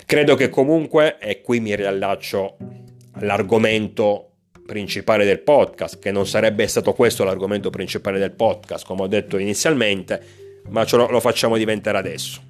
Credo 0.07 0.35
che 0.35 0.49
comunque, 0.49 1.19
e 1.19 1.43
qui 1.43 1.61
mi 1.61 1.77
riallaccio 1.77 2.57
all'argomento 3.13 4.31
principale 4.65 5.27
del 5.27 5.41
podcast, 5.41 5.99
che 5.99 6.11
non 6.11 6.27
sarebbe 6.27 6.67
stato 6.67 6.95
questo 6.95 7.23
l'argomento 7.23 7.69
principale 7.69 8.19
del 8.19 8.33
podcast, 8.33 8.87
come 8.87 9.03
ho 9.03 9.07
detto 9.09 9.37
inizialmente, 9.37 10.21
ma 10.69 10.87
lo 10.91 11.21
facciamo 11.21 11.57
diventare 11.59 11.99
adesso. 11.99 12.41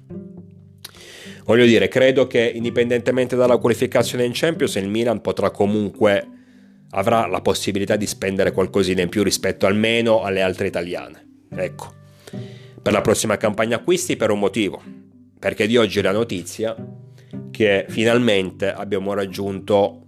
Voglio 1.47 1.65
dire, 1.65 1.87
credo 1.87 2.27
che 2.27 2.51
indipendentemente 2.53 3.37
dalla 3.37 3.55
qualificazione 3.55 4.25
in 4.25 4.31
Champions, 4.33 4.75
il 4.75 4.89
Milan 4.89 5.21
potrà 5.21 5.49
comunque 5.49 6.27
avrà 6.89 7.25
la 7.25 7.39
possibilità 7.39 7.95
di 7.95 8.05
spendere 8.05 8.51
qualcosina 8.51 9.01
in 9.01 9.07
più 9.07 9.23
rispetto 9.23 9.65
almeno 9.65 10.23
alle 10.23 10.41
altre 10.41 10.67
italiane. 10.67 11.45
Ecco. 11.49 11.93
Per 12.81 12.91
la 12.91 12.99
prossima 12.99 13.37
campagna 13.37 13.77
acquisti 13.77 14.17
per 14.17 14.29
un 14.29 14.39
motivo, 14.39 14.81
perché 15.39 15.67
di 15.67 15.77
oggi 15.77 15.99
è 15.99 16.01
la 16.01 16.11
notizia 16.11 16.75
che 17.49 17.85
finalmente 17.87 18.69
abbiamo 18.69 19.13
raggiunto 19.13 20.01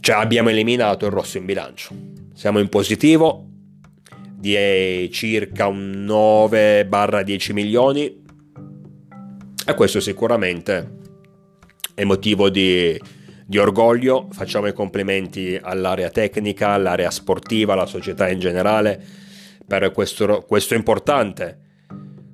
cioè 0.00 0.16
abbiamo 0.16 0.48
eliminato 0.48 1.04
il 1.04 1.12
rosso 1.12 1.36
in 1.36 1.44
bilancio. 1.44 1.94
Siamo 2.32 2.58
in 2.58 2.70
positivo 2.70 3.46
di 4.34 5.08
circa 5.12 5.66
un 5.66 6.06
9-10 6.08 7.52
milioni 7.52 8.21
e 9.64 9.74
questo 9.74 10.00
sicuramente 10.00 10.98
è 11.94 12.04
motivo 12.04 12.50
di, 12.50 12.98
di 13.46 13.58
orgoglio. 13.58 14.28
Facciamo 14.30 14.66
i 14.66 14.72
complimenti 14.72 15.58
all'area 15.60 16.10
tecnica, 16.10 16.70
all'area 16.70 17.10
sportiva, 17.10 17.74
alla 17.74 17.86
società 17.86 18.28
in 18.28 18.40
generale 18.40 19.00
per 19.66 19.92
questo, 19.92 20.44
questo 20.46 20.74
importante 20.74 21.58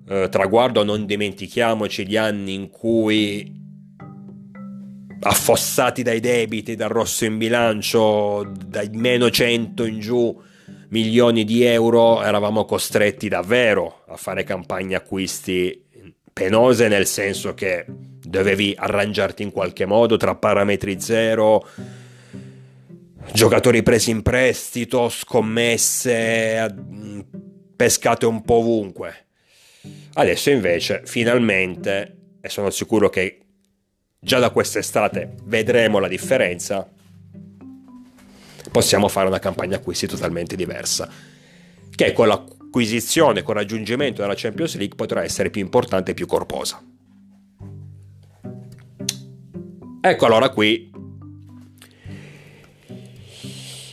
eh, 0.08 0.28
traguardo. 0.30 0.84
Non 0.84 1.06
dimentichiamoci 1.06 2.06
gli 2.06 2.16
anni 2.16 2.54
in 2.54 2.70
cui 2.70 3.56
affossati 5.20 6.02
dai 6.02 6.20
debiti, 6.20 6.76
dal 6.76 6.88
rosso 6.88 7.24
in 7.24 7.36
bilancio, 7.36 8.50
dai 8.66 8.88
meno 8.92 9.28
100 9.30 9.84
in 9.84 9.98
giù 9.98 10.40
milioni 10.90 11.44
di 11.44 11.64
euro, 11.64 12.22
eravamo 12.22 12.64
costretti 12.64 13.28
davvero 13.28 14.04
a 14.08 14.16
fare 14.16 14.44
campagne 14.44 14.94
acquisti 14.94 15.87
penose 16.38 16.86
nel 16.86 17.08
senso 17.08 17.52
che 17.52 17.84
dovevi 17.88 18.72
arrangiarti 18.78 19.42
in 19.42 19.50
qualche 19.50 19.86
modo 19.86 20.16
tra 20.16 20.36
parametri 20.36 21.00
zero, 21.00 21.66
giocatori 23.32 23.82
presi 23.82 24.10
in 24.10 24.22
prestito, 24.22 25.08
scommesse, 25.08 26.72
pescate 27.74 28.24
un 28.24 28.42
po' 28.42 28.54
ovunque. 28.54 29.26
Adesso 30.12 30.50
invece, 30.50 31.02
finalmente, 31.06 32.16
e 32.40 32.48
sono 32.48 32.70
sicuro 32.70 33.08
che 33.08 33.40
già 34.20 34.38
da 34.38 34.50
quest'estate 34.50 35.34
vedremo 35.42 35.98
la 35.98 36.08
differenza, 36.08 36.88
possiamo 38.70 39.08
fare 39.08 39.26
una 39.26 39.40
campagna 39.40 39.78
acquisti 39.78 40.06
totalmente 40.06 40.54
diversa, 40.54 41.10
che 41.96 42.12
con 42.12 42.28
la 42.28 42.44
acquisizione 42.78 43.42
con 43.42 43.54
raggiungimento 43.54 44.22
della 44.22 44.34
Champions 44.36 44.76
League 44.76 44.94
potrà 44.94 45.24
essere 45.24 45.50
più 45.50 45.60
importante 45.60 46.12
e 46.12 46.14
più 46.14 46.26
corposa. 46.26 46.80
Ecco 50.00 50.26
allora 50.26 50.48
qui 50.50 50.90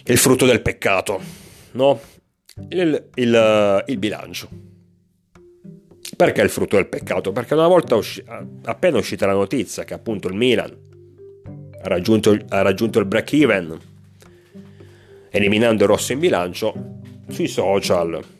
il 0.07 0.17
frutto 0.17 0.45
del 0.45 0.61
peccato, 0.61 1.19
no? 1.71 1.99
Il, 2.69 3.09
il, 3.15 3.83
il 3.87 3.97
bilancio. 3.97 4.49
Perché 6.15 6.41
il 6.41 6.49
frutto 6.49 6.75
del 6.75 6.87
peccato? 6.87 7.31
Perché 7.31 7.55
una 7.55 7.67
volta 7.67 7.95
usci- 7.95 8.23
appena 8.65 8.99
uscita 8.99 9.25
la 9.25 9.33
notizia 9.33 9.83
che 9.83 9.95
appunto 9.95 10.27
il 10.27 10.35
Milan 10.35 10.77
ha 11.81 11.87
raggiunto, 11.87 12.37
ha 12.49 12.61
raggiunto 12.61 12.99
il 12.99 13.05
break 13.05 13.33
even 13.33 13.79
eliminando 15.31 15.83
il 15.83 15.89
rosso 15.89 16.13
in 16.13 16.19
bilancio, 16.19 17.01
sui 17.27 17.47
social 17.47 18.34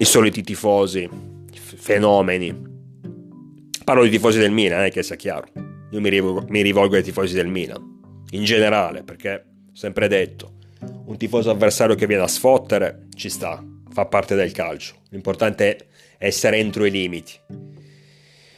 i 0.00 0.06
soliti 0.06 0.42
tifosi, 0.42 1.06
fenomeni. 1.52 2.68
Parlo 3.84 4.02
di 4.02 4.08
tifosi 4.08 4.38
del 4.38 4.50
Milan, 4.50 4.84
eh, 4.84 4.90
che 4.90 5.02
sia 5.02 5.14
chiaro. 5.14 5.48
Io 5.90 6.00
mi 6.00 6.08
rivolgo, 6.08 6.46
mi 6.48 6.62
rivolgo 6.62 6.96
ai 6.96 7.02
tifosi 7.02 7.34
del 7.34 7.48
Milan, 7.48 8.24
in 8.30 8.44
generale, 8.44 9.02
perché 9.02 9.44
sempre 9.74 10.08
detto, 10.08 10.54
un 11.04 11.18
tifoso 11.18 11.50
avversario 11.50 11.96
che 11.96 12.06
viene 12.06 12.22
a 12.22 12.28
sfottere 12.28 13.08
ci 13.14 13.28
sta, 13.28 13.62
fa 13.90 14.06
parte 14.06 14.34
del 14.34 14.52
calcio. 14.52 14.94
L'importante 15.10 15.76
è 16.16 16.24
essere 16.24 16.56
entro 16.56 16.86
i 16.86 16.90
limiti. 16.90 17.32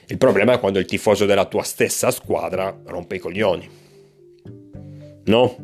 Il 0.07 0.19
problema 0.19 0.53
è 0.53 0.61
quando 0.61 0.79
il 0.79 0.85
tifoso 0.85 1.27
della 1.27 1.47
tua 1.47 1.65
stessa 1.65 2.13
squadra 2.13 2.83
rompe 2.85 3.17
i 3.17 3.19
coglioni. 3.19 3.69
No? 5.25 5.57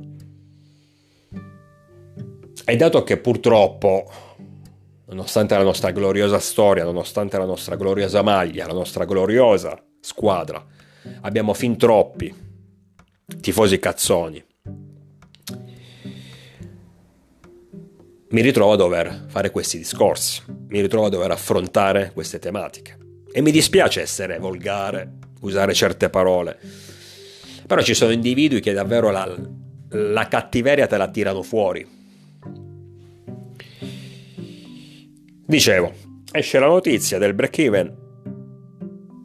E 2.64 2.76
dato 2.76 3.04
che 3.04 3.16
purtroppo, 3.18 4.11
nonostante 5.08 5.56
la 5.56 5.62
nostra 5.62 5.90
gloriosa 5.90 6.38
storia, 6.38 6.84
nonostante 6.84 7.38
la 7.38 7.44
nostra 7.44 7.76
gloriosa 7.76 8.22
maglia, 8.22 8.66
la 8.66 8.74
nostra 8.74 9.04
gloriosa 9.04 9.82
squadra, 10.00 10.64
abbiamo 11.22 11.54
fin 11.54 11.76
troppi 11.76 12.34
tifosi 13.40 13.78
cazzoni, 13.78 14.44
mi 18.30 18.42
ritrovo 18.42 18.72
a 18.72 18.76
dover 18.76 19.24
fare 19.28 19.50
questi 19.50 19.78
discorsi, 19.78 20.42
mi 20.68 20.80
ritrovo 20.82 21.06
a 21.06 21.10
dover 21.10 21.30
affrontare 21.30 22.10
queste 22.12 22.38
tematiche. 22.38 22.96
E 23.32 23.40
mi 23.40 23.50
dispiace 23.50 24.02
essere 24.02 24.38
volgare, 24.38 25.10
usare 25.40 25.72
certe 25.72 26.10
parole, 26.10 26.58
però 27.66 27.80
ci 27.80 27.94
sono 27.94 28.12
individui 28.12 28.60
che 28.60 28.72
davvero 28.72 29.10
la, 29.10 29.34
la 29.90 30.28
cattiveria 30.28 30.86
te 30.86 30.96
la 30.98 31.08
tirano 31.08 31.42
fuori. 31.42 31.98
Dicevo, 35.49 35.95
esce 36.31 36.59
la 36.59 36.67
notizia 36.67 37.17
del 37.17 37.33
break-even, 37.33 37.97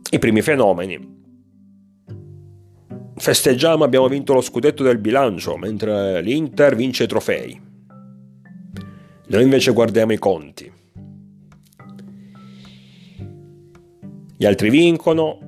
i 0.09 0.19
primi 0.19 0.41
fenomeni. 0.41 0.97
Festeggiamo, 3.17 3.83
abbiamo 3.83 4.07
vinto 4.07 4.31
lo 4.31 4.39
scudetto 4.39 4.83
del 4.83 4.99
bilancio, 4.99 5.57
mentre 5.57 6.21
l'Inter 6.21 6.77
vince 6.77 7.03
i 7.03 7.07
trofei. 7.07 7.61
Noi 9.27 9.43
invece 9.43 9.73
guardiamo 9.73 10.13
i 10.13 10.17
conti. 10.17 10.71
Gli 14.37 14.45
altri 14.45 14.69
vincono, 14.69 15.39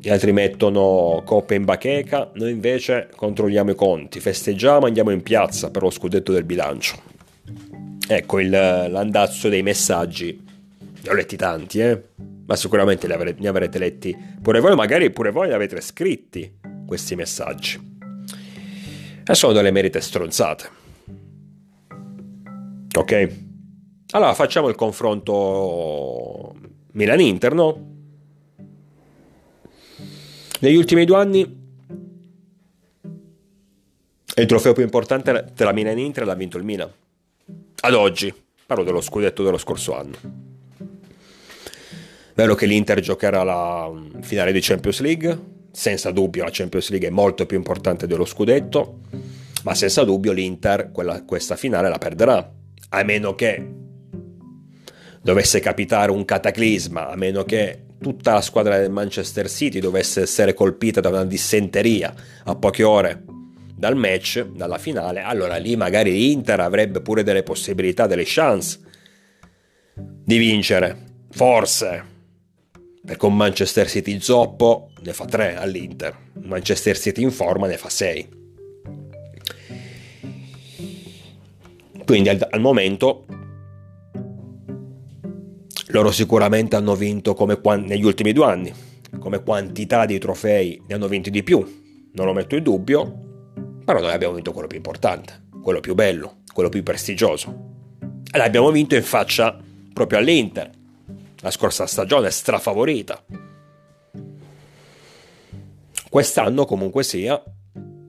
gli 0.00 0.08
altri 0.08 0.32
mettono 0.32 1.20
coppe 1.26 1.56
in 1.56 1.66
bacheca, 1.66 2.30
noi 2.36 2.52
invece 2.52 3.10
controlliamo 3.14 3.72
i 3.72 3.74
conti, 3.74 4.18
festeggiamo, 4.18 4.86
andiamo 4.86 5.10
in 5.10 5.22
piazza 5.22 5.70
per 5.70 5.82
lo 5.82 5.90
scudetto 5.90 6.32
del 6.32 6.44
bilancio. 6.44 7.07
Ecco 8.10 8.40
il, 8.40 8.48
l'andazzo 8.48 9.50
dei 9.50 9.62
messaggi. 9.62 10.42
Ne 11.02 11.10
ho 11.10 11.12
letti 11.12 11.36
tanti, 11.36 11.80
eh? 11.80 12.02
ma 12.46 12.56
sicuramente 12.56 13.06
ne 13.06 13.12
avrete, 13.12 13.40
ne 13.42 13.48
avrete 13.48 13.78
letti 13.78 14.16
pure 14.40 14.60
voi, 14.60 14.74
magari 14.74 15.10
pure 15.10 15.30
voi 15.30 15.48
ne 15.48 15.54
avete 15.54 15.78
scritti 15.82 16.50
questi 16.86 17.14
messaggi. 17.14 17.78
E 19.26 19.34
sono 19.34 19.52
delle 19.52 19.70
merite 19.70 20.00
stronzate. 20.00 20.70
Ok? 22.96 23.36
Allora 24.12 24.32
facciamo 24.32 24.68
il 24.68 24.74
confronto 24.74 26.54
Milan-Inter, 26.92 27.52
no? 27.52 27.86
Negli 30.60 30.76
ultimi 30.76 31.04
due 31.04 31.16
anni 31.18 31.56
il 34.34 34.46
trofeo 34.46 34.72
più 34.72 34.82
importante 34.82 35.52
tra 35.54 35.72
Milan 35.72 35.98
e 35.98 36.04
Inter 36.04 36.24
l'ha 36.24 36.34
vinto 36.34 36.56
il 36.56 36.64
Milan. 36.64 36.90
Ad 37.80 37.94
oggi, 37.94 38.34
parlo 38.66 38.82
dello 38.82 39.00
scudetto 39.00 39.44
dello 39.44 39.56
scorso 39.56 39.96
anno. 39.96 40.16
Vero 42.34 42.56
che 42.56 42.66
l'Inter 42.66 42.98
giocherà 42.98 43.44
la 43.44 43.88
finale 44.20 44.50
di 44.50 44.58
Champions 44.60 44.98
League, 45.00 45.38
senza 45.70 46.10
dubbio 46.10 46.42
la 46.42 46.50
Champions 46.52 46.90
League 46.90 47.06
è 47.06 47.12
molto 47.12 47.46
più 47.46 47.56
importante 47.56 48.08
dello 48.08 48.24
scudetto, 48.24 48.98
ma 49.62 49.76
senza 49.76 50.02
dubbio 50.02 50.32
l'Inter 50.32 50.90
quella, 50.90 51.22
questa 51.22 51.54
finale 51.54 51.88
la 51.88 51.98
perderà 51.98 52.52
a 52.88 53.02
meno 53.04 53.36
che 53.36 53.64
dovesse 55.22 55.60
capitare 55.60 56.10
un 56.10 56.24
cataclisma, 56.24 57.08
a 57.08 57.14
meno 57.14 57.44
che 57.44 57.84
tutta 58.00 58.32
la 58.32 58.40
squadra 58.40 58.78
del 58.78 58.90
Manchester 58.90 59.48
City 59.48 59.78
dovesse 59.78 60.22
essere 60.22 60.52
colpita 60.52 61.00
da 61.00 61.10
una 61.10 61.24
dissenteria 61.24 62.12
a 62.42 62.56
poche 62.56 62.82
ore 62.82 63.22
dal 63.78 63.94
match, 63.94 64.44
dalla 64.44 64.76
finale, 64.76 65.20
allora 65.20 65.56
lì 65.56 65.76
magari 65.76 66.10
l'Inter 66.10 66.58
avrebbe 66.58 67.00
pure 67.00 67.22
delle 67.22 67.44
possibilità, 67.44 68.08
delle 68.08 68.24
chance 68.26 68.80
di 69.94 70.36
vincere. 70.36 71.06
Forse. 71.30 72.16
Perché 73.06 73.24
un 73.24 73.36
Manchester 73.36 73.88
City 73.88 74.18
zoppo 74.20 74.90
ne 75.02 75.12
fa 75.12 75.26
3 75.26 75.56
all'Inter, 75.56 76.16
un 76.34 76.48
Manchester 76.48 76.98
City 76.98 77.22
in 77.22 77.30
forma 77.30 77.68
ne 77.68 77.76
fa 77.76 77.88
6. 77.88 78.28
Quindi 82.04 82.28
al, 82.30 82.46
al 82.50 82.60
momento 82.60 83.26
loro 85.88 86.10
sicuramente 86.10 86.74
hanno 86.74 86.96
vinto 86.96 87.34
come 87.34 87.58
negli 87.86 88.04
ultimi 88.04 88.32
due 88.32 88.44
anni, 88.44 88.72
come 89.20 89.42
quantità 89.42 90.04
di 90.04 90.18
trofei 90.18 90.82
ne 90.86 90.94
hanno 90.94 91.06
vinti 91.06 91.30
di 91.30 91.44
più, 91.44 91.64
non 92.12 92.26
lo 92.26 92.32
metto 92.32 92.56
in 92.56 92.62
dubbio, 92.62 93.27
però 93.88 94.00
noi 94.00 94.12
abbiamo 94.12 94.34
vinto 94.34 94.52
quello 94.52 94.68
più 94.68 94.76
importante, 94.76 95.44
quello 95.62 95.80
più 95.80 95.94
bello, 95.94 96.40
quello 96.52 96.68
più 96.68 96.82
prestigioso. 96.82 97.54
L'abbiamo 98.32 98.70
vinto 98.70 98.94
in 98.94 99.02
faccia 99.02 99.58
proprio 99.94 100.18
all'Inter, 100.18 100.70
la 101.40 101.50
scorsa 101.50 101.86
stagione 101.86 102.30
strafavorita. 102.30 103.24
Quest'anno 106.10 106.66
comunque 106.66 107.02
sia, 107.02 107.42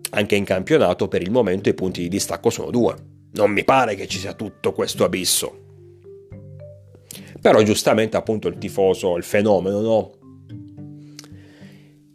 anche 0.10 0.36
in 0.36 0.44
campionato 0.44 1.08
per 1.08 1.22
il 1.22 1.32
momento 1.32 1.70
i 1.70 1.74
punti 1.74 2.02
di 2.02 2.10
distacco 2.10 2.50
sono 2.50 2.72
due. 2.72 2.96
Non 3.32 3.50
mi 3.52 3.64
pare 3.64 3.96
che 3.96 4.06
ci 4.06 4.18
sia 4.18 4.34
tutto 4.34 4.74
questo 4.74 5.06
abisso. 5.06 5.60
Però 7.40 7.62
giustamente 7.62 8.18
appunto 8.18 8.50
il 8.50 8.58
tifoso, 8.58 9.16
il 9.16 9.24
fenomeno, 9.24 9.80
no? 9.80 10.12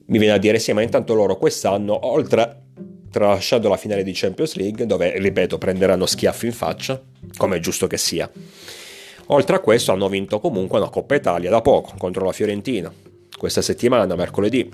Mi 0.05 0.19
viene 0.19 0.35
a 0.35 0.39
dire 0.39 0.59
sì, 0.59 0.75
ma 0.75 0.83
intanto 0.83 1.15
loro 1.15 1.39
quest'anno, 1.39 2.09
oltre 2.09 2.64
tralasciando 3.15 3.69
la 3.69 3.77
finale 3.77 4.03
di 4.03 4.11
Champions 4.13 4.57
League, 4.57 4.87
dove, 4.87 5.17
ripeto, 5.19 5.57
prenderanno 5.57 6.05
schiaffi 6.05 6.47
in 6.47 6.53
faccia, 6.53 7.01
come 7.37 7.59
è 7.59 7.61
giusto 7.61 7.87
che 7.87 7.97
sia, 7.97 8.29
oltre 9.27 9.55
a 9.55 9.61
questo 9.61 9.93
hanno 9.93 10.09
vinto 10.09 10.41
comunque 10.41 10.79
una 10.79 10.89
Coppa 10.89 11.15
Italia 11.15 11.49
da 11.49 11.61
poco 11.61 11.95
contro 11.97 12.25
la 12.25 12.33
Fiorentina, 12.33 12.93
questa 13.39 13.63
settimana, 13.63 14.13
mercoledì, 14.17 14.69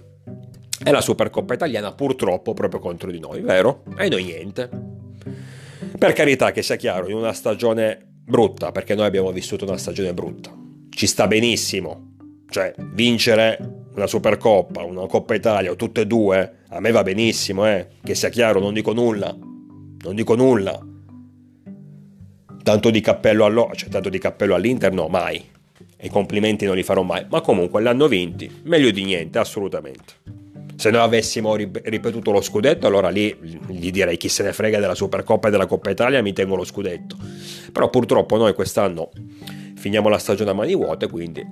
e 0.83 0.91
la 0.91 1.03
Supercoppa 1.03 1.53
Italiana 1.53 1.93
purtroppo 1.93 2.55
proprio 2.55 2.81
contro 2.81 3.11
di 3.11 3.21
noi, 3.21 3.43
vero? 3.43 3.83
E 3.99 4.09
noi 4.09 4.25
niente. 4.25 4.71
Per 5.99 6.13
carità, 6.15 6.51
che 6.51 6.63
sia 6.63 6.77
chiaro, 6.77 7.09
in 7.09 7.17
una 7.17 7.35
stagione 7.35 8.01
brutta, 8.25 8.73
perché 8.73 8.95
noi 8.95 9.05
abbiamo 9.05 9.33
vissuto 9.33 9.67
una 9.67 9.77
stagione 9.77 10.15
brutta. 10.15 10.51
Ci 10.89 11.07
sta 11.07 11.27
benissimo. 11.27 12.15
Cioè, 12.49 12.73
vincere 12.79 13.59
una 13.95 14.07
Supercoppa, 14.07 14.83
una 14.83 15.07
Coppa 15.07 15.35
Italia 15.35 15.71
o 15.71 15.77
tutte 15.77 16.01
e 16.01 16.07
due, 16.07 16.55
a 16.73 16.81
me 16.81 16.91
va 16.93 17.03
benissimo, 17.03 17.67
eh. 17.67 17.89
Che 18.03 18.15
sia 18.15 18.29
chiaro, 18.29 18.61
non 18.61 18.73
dico 18.73 18.93
nulla. 18.93 19.37
Non 19.37 20.15
dico 20.15 20.37
nulla. 20.37 20.79
Tanto 22.63 22.91
di 22.91 23.01
cappello 23.01 23.45
all'O, 23.45 23.71
cioè 23.75 23.89
tanto 23.89 24.09
di 24.09 24.19
cappello 24.19 24.55
all'Inter, 24.55 24.93
no, 24.93 25.09
mai. 25.09 25.45
E 25.97 26.09
complimenti 26.09 26.67
non 26.67 26.77
li 26.77 26.85
farò 26.85 27.03
mai. 27.03 27.27
Ma 27.29 27.41
comunque 27.41 27.83
l'hanno 27.83 28.07
vinti. 28.07 28.49
Meglio 28.65 28.93
di 28.93 29.03
niente, 29.03 29.39
assolutamente. 29.39 30.39
Se 30.77 30.91
noi 30.91 31.03
avessimo 31.03 31.57
ripetuto 31.57 32.31
lo 32.31 32.41
scudetto, 32.41 32.87
allora 32.87 33.11
lì 33.11 33.37
gli 33.67 33.91
direi 33.91 34.17
chi 34.17 34.29
se 34.29 34.45
ne 34.45 34.53
frega 34.53 34.79
della 34.79 34.95
Supercoppa 34.95 35.49
e 35.49 35.51
della 35.51 35.67
Coppa 35.67 35.91
Italia, 35.91 36.23
mi 36.23 36.33
tengo 36.33 36.55
lo 36.55 36.65
scudetto. 36.65 37.17
Però 37.73 37.91
purtroppo 37.91 38.37
noi 38.37 38.55
quest'anno 38.55 39.11
finiamo 39.75 40.09
la 40.09 40.19
stagione 40.19 40.51
a 40.51 40.55
mani 40.55 40.75
vuote, 40.75 41.09
quindi 41.09 41.45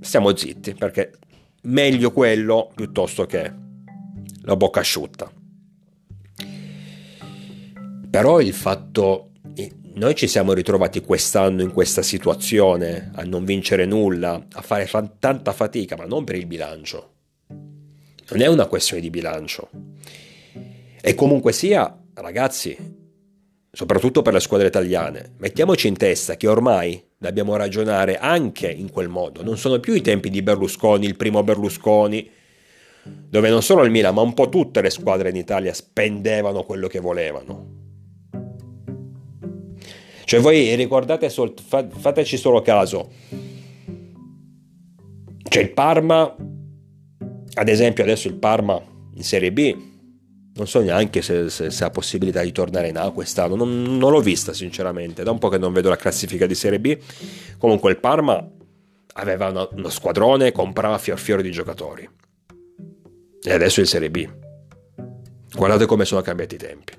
stiamo 0.00 0.36
zitti, 0.36 0.74
perché 0.74 1.12
meglio 1.62 2.12
quello 2.12 2.70
piuttosto 2.74 3.24
che 3.26 3.64
la 4.46 4.56
bocca 4.56 4.80
asciutta. 4.80 5.30
Però 8.08 8.40
il 8.40 8.54
fatto 8.54 9.32
noi 9.94 10.14
ci 10.14 10.26
siamo 10.26 10.52
ritrovati 10.52 11.00
quest'anno 11.00 11.62
in 11.62 11.72
questa 11.72 12.02
situazione 12.02 13.10
a 13.14 13.22
non 13.22 13.44
vincere 13.44 13.86
nulla, 13.86 14.46
a 14.52 14.60
fare 14.60 14.88
tanta 15.18 15.52
fatica, 15.52 15.96
ma 15.96 16.04
non 16.04 16.22
per 16.22 16.36
il 16.36 16.46
bilancio, 16.46 17.12
non 17.48 18.40
è 18.40 18.46
una 18.46 18.66
questione 18.66 19.00
di 19.00 19.10
bilancio. 19.10 19.70
E 21.00 21.14
comunque 21.14 21.52
sia, 21.52 21.98
ragazzi, 22.14 22.76
soprattutto 23.72 24.20
per 24.20 24.34
le 24.34 24.40
squadre 24.40 24.66
italiane, 24.66 25.32
mettiamoci 25.38 25.88
in 25.88 25.96
testa 25.96 26.36
che 26.36 26.46
ormai 26.46 27.02
dobbiamo 27.16 27.56
ragionare 27.56 28.18
anche 28.18 28.70
in 28.70 28.90
quel 28.90 29.08
modo. 29.08 29.42
Non 29.42 29.56
sono 29.56 29.80
più 29.80 29.94
i 29.94 30.02
tempi 30.02 30.28
di 30.28 30.42
Berlusconi, 30.42 31.06
il 31.06 31.16
primo 31.16 31.42
Berlusconi, 31.42 32.30
dove 33.28 33.48
non 33.48 33.62
solo 33.62 33.84
il 33.84 33.90
Milan, 33.90 34.14
ma 34.14 34.20
un 34.20 34.34
po' 34.34 34.48
tutte 34.48 34.80
le 34.80 34.90
squadre 34.90 35.30
in 35.30 35.36
Italia 35.36 35.72
spendevano 35.72 36.62
quello 36.62 36.88
che 36.88 37.00
volevano. 37.00 37.74
Cioè 40.24 40.40
voi 40.40 40.74
ricordate, 40.74 41.28
sol- 41.28 41.54
fateci 41.56 42.36
solo 42.36 42.60
caso, 42.60 43.10
cioè 45.48 45.62
il 45.62 45.70
Parma 45.70 46.34
ad 47.58 47.68
esempio 47.68 48.02
adesso 48.02 48.28
il 48.28 48.34
Parma 48.34 48.80
in 49.14 49.24
Serie 49.24 49.50
B, 49.50 49.74
non 50.54 50.66
so 50.66 50.80
neanche 50.80 51.22
se, 51.22 51.48
se, 51.48 51.70
se 51.70 51.84
ha 51.84 51.90
possibilità 51.90 52.42
di 52.42 52.52
tornare 52.52 52.88
in 52.88 52.98
A 52.98 53.10
quest'anno, 53.10 53.56
non, 53.56 53.82
non 53.96 54.10
l'ho 54.10 54.20
vista 54.20 54.52
sinceramente, 54.52 55.22
da 55.22 55.30
un 55.30 55.38
po' 55.38 55.48
che 55.48 55.56
non 55.56 55.72
vedo 55.72 55.88
la 55.88 55.96
classifica 55.96 56.46
di 56.46 56.54
Serie 56.54 56.80
B, 56.80 56.98
comunque 57.56 57.90
il 57.90 57.98
Parma 57.98 58.46
aveva 59.14 59.48
uno, 59.48 59.70
uno 59.72 59.88
squadrone, 59.88 60.52
comprava 60.52 60.98
fior 60.98 61.18
fiore 61.18 61.42
di 61.42 61.50
giocatori. 61.50 62.06
E 63.48 63.52
adesso 63.52 63.78
in 63.78 63.86
Serie 63.86 64.10
B. 64.10 64.28
Guardate 65.54 65.86
come 65.86 66.04
sono 66.04 66.20
cambiati 66.20 66.56
i 66.56 66.58
tempi. 66.58 66.92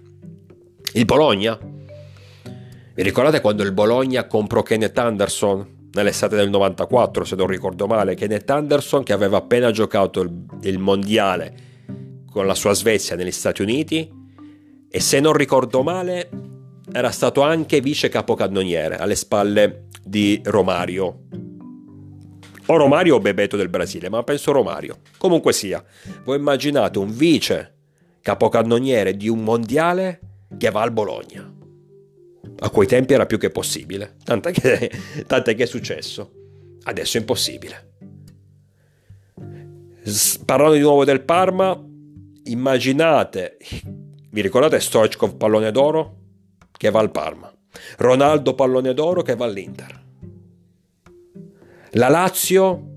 Il 0.94 1.04
Bologna. 1.04 1.60
Vi 1.60 3.04
ricordate 3.04 3.42
quando 3.42 3.64
il 3.64 3.74
Bologna 3.74 4.26
comprò 4.28 4.64
Kenneth 4.64 4.98
Anderson 4.98 5.90
nell'estate 5.92 6.38
del 6.38 6.50
94, 6.50 7.26
se 7.26 7.36
non 7.36 7.48
ricordo 7.48 7.86
male? 7.86 8.16
Kenneth 8.16 8.50
Anderson 8.50 9.04
che 9.04 9.12
aveva 9.12 9.38
appena 9.38 9.72
giocato 9.72 10.22
il, 10.22 10.46
il 10.62 10.80
mondiale 10.80 11.54
con 12.32 12.48
la 12.48 12.56
sua 12.56 12.74
Svezia 12.74 13.18
negli 13.18 13.32
Stati 13.32 13.62
Uniti 13.62 14.10
e 14.90 15.00
se 15.02 15.20
non 15.20 15.34
ricordo 15.34 15.84
male 15.84 16.30
era 16.94 17.12
stato 17.12 17.42
anche 17.42 17.82
vice 17.82 18.08
capocannoniere 18.08 18.96
alle 18.96 19.16
spalle 19.16 19.88
di 20.02 20.40
Romario. 20.46 21.24
O 22.70 22.76
Romario 22.76 23.16
o 23.16 23.20
Bebeto 23.20 23.56
del 23.56 23.70
Brasile, 23.70 24.10
ma 24.10 24.24
penso 24.24 24.52
Romario. 24.52 25.00
Comunque 25.18 25.54
sia, 25.54 25.84
voi 26.24 26.38
immaginate 26.38 27.00
un 27.00 27.16
vice 27.16 27.76
capocannoniere 28.22 29.16
di 29.16 29.30
un 29.30 29.42
mondiale 29.42 30.20
che 30.58 30.70
va 30.70 30.82
al 30.82 30.92
Bologna. 30.92 31.50
A 32.60 32.70
quei 32.70 32.88
tempi 32.88 33.14
era 33.14 33.26
più 33.26 33.38
che 33.38 33.52
possibile, 33.52 34.16
tant'è 34.24 34.52
che, 34.52 34.92
tant'è 35.26 35.56
che 35.56 35.64
è 35.64 35.68
successo. 35.68 36.32
Adesso 36.84 37.18
è 37.18 37.20
impossibile. 37.22 37.92
Parlando 40.46 40.76
di 40.76 40.82
nuovo 40.82 41.06
del 41.06 41.22
Parma, 41.22 41.82
immaginate, 42.44 43.58
vi 44.30 44.42
ricordate 44.42 44.80
Stoichkov 44.80 45.36
pallone 45.36 45.72
d'oro? 45.72 46.16
Che 46.72 46.90
va 46.90 47.00
al 47.00 47.12
Parma. 47.12 47.52
Ronaldo 47.98 48.56
pallone 48.56 48.94
d'oro 48.94 49.22
che 49.22 49.36
va 49.36 49.46
all'Inter. 49.46 50.06
La 51.98 52.10
Lazio 52.10 52.94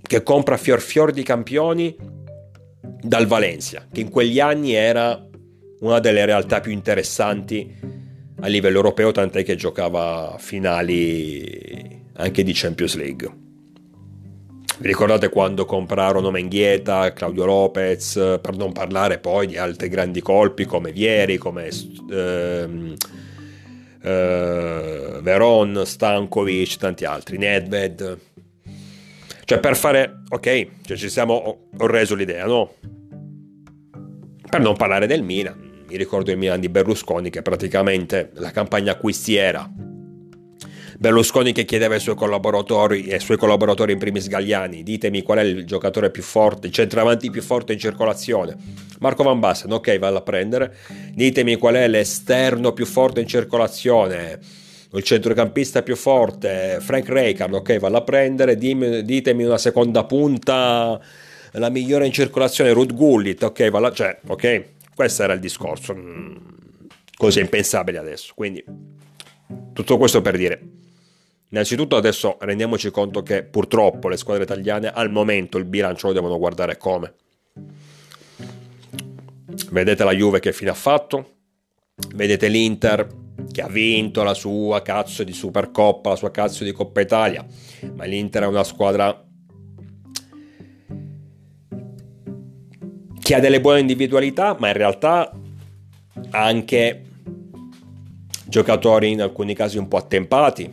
che 0.00 0.22
compra 0.22 0.56
fior 0.56 0.80
fior 0.80 1.12
di 1.12 1.22
campioni 1.22 1.94
dal 3.02 3.26
Valencia, 3.26 3.86
che 3.92 4.00
in 4.00 4.08
quegli 4.08 4.40
anni 4.40 4.72
era 4.72 5.22
una 5.80 5.98
delle 5.98 6.24
realtà 6.24 6.60
più 6.60 6.72
interessanti 6.72 7.76
a 8.40 8.46
livello 8.46 8.78
europeo, 8.78 9.12
tant'è 9.12 9.44
che 9.44 9.56
giocava 9.56 10.36
finali 10.38 12.02
anche 12.14 12.42
di 12.42 12.52
Champions 12.54 12.94
League. 12.94 13.30
Vi 14.78 14.86
ricordate 14.86 15.28
quando 15.28 15.66
comprarono 15.66 16.30
Menghieta, 16.30 17.12
Claudio 17.12 17.44
Lopez, 17.44 18.38
per 18.40 18.56
non 18.56 18.72
parlare 18.72 19.18
poi 19.18 19.48
di 19.48 19.58
altri 19.58 19.88
grandi 19.90 20.22
colpi 20.22 20.64
come 20.64 20.92
Vieri, 20.92 21.36
come 21.36 21.68
ehm, 22.10 22.94
eh, 24.02 25.18
Veron, 25.20 25.82
Stankovic, 25.84 26.76
tanti 26.76 27.04
altri, 27.04 27.38
Nedved. 27.38 28.18
Cioè 29.44 29.58
per 29.58 29.76
fare, 29.76 30.22
ok, 30.28 30.66
cioè 30.82 30.96
ci 30.96 31.08
siamo, 31.08 31.68
ho 31.76 31.86
reso 31.86 32.14
l'idea, 32.14 32.46
no? 32.46 32.74
Per 34.48 34.60
non 34.60 34.76
parlare 34.76 35.06
del 35.06 35.22
Milan, 35.22 35.84
mi 35.88 35.96
ricordo 35.96 36.30
il 36.30 36.38
Milan 36.38 36.60
di 36.60 36.68
Berlusconi 36.68 37.30
che 37.30 37.42
praticamente 37.42 38.30
la 38.34 38.52
campagna 38.52 38.92
acquisti 38.92 39.34
era 39.34 39.68
Berlusconi 41.00 41.52
che 41.52 41.64
chiedeva 41.64 41.94
ai 41.94 42.00
suoi 42.00 42.14
collaboratori 42.14 43.10
ai 43.10 43.20
suoi 43.20 43.38
collaboratori 43.38 43.92
in 43.92 43.98
primis 43.98 44.28
Gagliani 44.28 44.82
ditemi 44.82 45.22
qual 45.22 45.38
è 45.38 45.42
il 45.42 45.64
giocatore 45.64 46.10
più 46.10 46.22
forte, 46.22 46.66
il 46.66 46.72
centravanti 46.72 47.30
più 47.30 47.42
forte 47.42 47.72
in 47.72 47.78
circolazione 47.78 48.56
Marco 49.00 49.22
Van 49.22 49.40
Basten 49.40 49.72
ok 49.72 49.98
vado 49.98 50.18
a 50.18 50.22
prendere. 50.22 50.76
Ditemi 51.12 51.56
qual 51.56 51.74
è 51.74 51.88
l'esterno 51.88 52.72
più 52.72 52.86
forte 52.86 53.20
in 53.20 53.26
circolazione. 53.26 54.38
Il 54.92 55.02
centrocampista 55.02 55.82
più 55.82 55.96
forte 55.96 56.78
Frank 56.80 57.08
Rijkaard 57.08 57.54
ok 57.54 57.78
vado 57.78 57.96
a 57.96 58.02
prendere. 58.02 58.56
Dimmi, 58.56 59.02
ditemi 59.04 59.44
una 59.44 59.58
seconda 59.58 60.04
punta 60.04 61.00
la 61.52 61.68
migliore 61.68 62.06
in 62.06 62.12
circolazione 62.12 62.72
Ruth 62.72 62.94
Gullit 62.94 63.42
ok 63.42 63.70
vado 63.70 63.86
a... 63.86 63.92
cioè 63.92 64.16
ok 64.24 64.64
questo 64.94 65.24
era 65.24 65.32
il 65.32 65.40
discorso 65.40 65.94
mm, 65.94 66.36
così 67.16 67.40
impensabile 67.40 67.98
adesso. 67.98 68.32
Quindi 68.34 68.62
tutto 69.72 69.96
questo 69.96 70.20
per 70.20 70.36
dire 70.36 70.60
Innanzitutto 71.52 71.96
adesso 71.96 72.36
rendiamoci 72.40 72.90
conto 72.90 73.22
che 73.22 73.42
purtroppo 73.42 74.08
le 74.08 74.16
squadre 74.16 74.44
italiane 74.44 74.88
al 74.88 75.10
momento 75.10 75.58
il 75.58 75.64
bilancio 75.64 76.08
lo 76.08 76.12
devono 76.12 76.38
guardare 76.38 76.76
come. 76.76 77.14
Vedete 79.70 80.04
la 80.04 80.12
Juve 80.12 80.40
che 80.40 80.52
fine 80.52 80.70
ha 80.70 80.74
fatto? 80.74 81.36
Vedete 82.14 82.48
l'Inter 82.48 83.06
che 83.50 83.62
ha 83.62 83.68
vinto 83.68 84.22
la 84.22 84.34
sua 84.34 84.82
cazzo 84.82 85.24
di 85.24 85.32
Supercoppa, 85.32 86.10
la 86.10 86.16
sua 86.16 86.30
cazzo 86.30 86.64
di 86.64 86.72
Coppa 86.72 87.00
Italia, 87.00 87.44
ma 87.94 88.04
l'Inter 88.04 88.42
è 88.42 88.46
una 88.46 88.64
squadra 88.64 89.24
che 93.20 93.34
ha 93.34 93.40
delle 93.40 93.60
buone 93.60 93.80
individualità, 93.80 94.56
ma 94.58 94.68
in 94.68 94.74
realtà 94.74 95.30
ha 96.30 96.44
anche 96.44 97.04
giocatori 98.46 99.10
in 99.10 99.22
alcuni 99.22 99.54
casi 99.54 99.78
un 99.78 99.88
po' 99.88 99.96
attempati, 99.96 100.70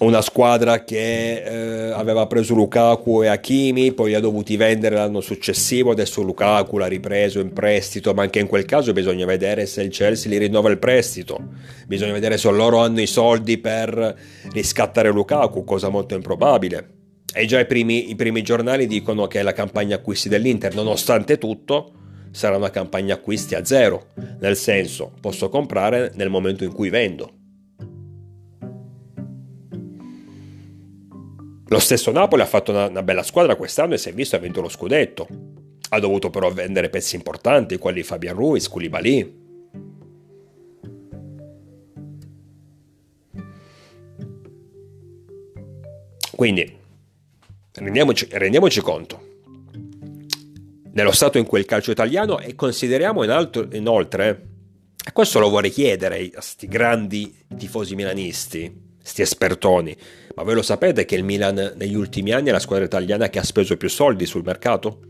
una 0.00 0.22
squadra 0.22 0.82
che 0.82 1.42
eh, 1.42 1.90
aveva 1.90 2.26
preso 2.26 2.54
Lukaku 2.54 3.22
e 3.22 3.28
Hakimi, 3.28 3.92
poi 3.92 4.10
li 4.10 4.14
ha 4.14 4.20
dovuti 4.20 4.56
vendere 4.56 4.94
l'anno 4.94 5.20
successivo, 5.20 5.90
adesso 5.90 6.22
Lukaku 6.22 6.78
l'ha 6.78 6.86
ripreso 6.86 7.38
in 7.40 7.52
prestito, 7.52 8.14
ma 8.14 8.22
anche 8.22 8.38
in 8.38 8.46
quel 8.46 8.64
caso 8.64 8.92
bisogna 8.92 9.26
vedere 9.26 9.66
se 9.66 9.82
il 9.82 9.90
Chelsea 9.90 10.30
li 10.30 10.38
rinnova 10.38 10.70
il 10.70 10.78
prestito, 10.78 11.38
bisogna 11.86 12.12
vedere 12.12 12.38
se 12.38 12.50
loro 12.50 12.78
hanno 12.78 13.00
i 13.00 13.06
soldi 13.06 13.58
per 13.58 14.16
riscattare 14.52 15.10
Lukaku, 15.10 15.64
cosa 15.64 15.90
molto 15.90 16.14
improbabile. 16.14 16.98
E 17.32 17.44
già 17.44 17.60
i 17.60 17.66
primi, 17.66 18.10
i 18.10 18.16
primi 18.16 18.42
giornali 18.42 18.86
dicono 18.86 19.26
che 19.26 19.42
la 19.42 19.52
campagna 19.52 19.96
acquisti 19.96 20.28
dell'Inter, 20.28 20.74
nonostante 20.74 21.36
tutto, 21.36 21.92
sarà 22.32 22.56
una 22.56 22.70
campagna 22.70 23.14
acquisti 23.14 23.54
a 23.54 23.64
zero, 23.64 24.06
nel 24.40 24.56
senso 24.56 25.12
posso 25.20 25.48
comprare 25.50 26.10
nel 26.14 26.30
momento 26.30 26.64
in 26.64 26.72
cui 26.72 26.88
vendo 26.88 27.34
Lo 31.70 31.78
stesso 31.78 32.10
Napoli 32.10 32.42
ha 32.42 32.46
fatto 32.46 32.72
una, 32.72 32.88
una 32.88 33.02
bella 33.04 33.22
squadra 33.22 33.54
quest'anno 33.54 33.94
e 33.94 33.98
si 33.98 34.08
è 34.08 34.12
visto 34.12 34.34
ha 34.34 34.40
vinto 34.40 34.60
lo 34.60 34.68
scudetto. 34.68 35.28
Ha 35.90 36.00
dovuto 36.00 36.28
però 36.28 36.52
vendere 36.52 36.90
pezzi 36.90 37.14
importanti, 37.14 37.78
quali 37.78 38.02
Fabian 38.02 38.34
Ruiz, 38.34 38.68
Koulibaly. 38.68 39.38
Quindi 46.34 46.76
rendiamoci, 47.74 48.26
rendiamoci, 48.30 48.80
conto 48.80 49.28
dello 50.92 51.12
stato 51.12 51.38
in 51.38 51.46
cui 51.46 51.60
il 51.60 51.66
calcio 51.66 51.92
italiano 51.92 52.40
e 52.40 52.56
consideriamo 52.56 53.22
in 53.22 53.30
alto, 53.30 53.68
inoltre, 53.72 54.48
e 55.06 55.12
questo 55.12 55.38
lo 55.38 55.48
vorrei 55.48 55.70
chiedere 55.70 56.24
a 56.24 56.30
questi 56.30 56.66
grandi 56.66 57.32
tifosi 57.56 57.94
milanisti, 57.94 58.96
sti 59.00 59.22
espertoni, 59.22 59.96
ma 60.34 60.42
voi 60.42 60.54
lo 60.54 60.62
sapete 60.62 61.04
che 61.04 61.16
il 61.16 61.24
Milan 61.24 61.74
negli 61.76 61.94
ultimi 61.94 62.32
anni 62.32 62.48
è 62.48 62.52
la 62.52 62.58
squadra 62.58 62.84
italiana 62.84 63.28
che 63.28 63.38
ha 63.38 63.44
speso 63.44 63.76
più 63.76 63.88
soldi 63.88 64.26
sul 64.26 64.42
mercato? 64.44 65.00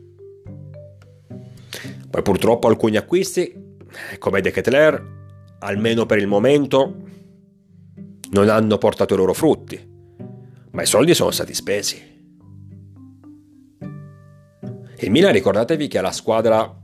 Poi 2.11 2.23
purtroppo 2.23 2.67
alcuni 2.67 2.97
acquisti, 2.97 3.77
come 4.19 4.41
De 4.41 4.51
Ketler, 4.51 5.19
almeno 5.61 6.07
per 6.07 6.19
il 6.19 6.27
momento, 6.27 6.97
non 8.31 8.49
hanno 8.49 8.79
portato 8.79 9.15
i 9.15 9.17
loro 9.17 9.33
frutti, 9.33 9.79
ma 10.71 10.83
i 10.83 10.87
soldi 10.87 11.15
sono 11.15 11.31
stati 11.31 11.55
spesi. 11.55 12.09
Il 15.03 15.11
Milan 15.11 15.33
ricordatevi 15.33 15.89
che 15.89 15.99
è 15.99 16.03
la 16.03 16.13
squadra 16.13 16.79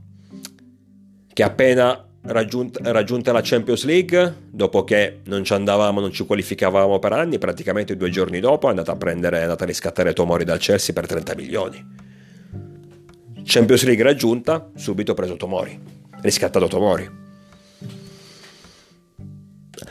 che 1.33 1.43
appena 1.43 2.06
raggiunta, 2.27 2.91
raggiunta 2.91 3.31
la 3.31 3.41
Champions 3.43 3.83
League, 3.85 4.35
dopo 4.49 4.83
che 4.83 5.19
non 5.25 5.43
ci 5.43 5.53
andavamo, 5.53 5.99
non 5.99 6.11
ci 6.11 6.25
qualificavamo 6.25 6.99
per 6.99 7.13
anni, 7.13 7.37
praticamente 7.37 7.95
due 7.97 8.09
giorni 8.09 8.39
dopo 8.39 8.67
è 8.67 8.69
andata 8.69 8.91
a 8.93 8.95
prendere, 8.95 9.39
è 9.39 9.41
andata 9.43 9.63
a 9.63 9.67
riscattare 9.67 10.13
Tomori 10.13 10.43
dal 10.43 10.59
Chelsea 10.59 10.93
per 10.93 11.07
30 11.07 11.35
milioni. 11.35 12.05
Champions 13.43 13.83
League 13.85 14.03
raggiunta, 14.03 14.69
subito 14.75 15.13
preso 15.13 15.35
Tomori, 15.37 15.79
riscattato 16.21 16.67
Tomori. 16.67 17.25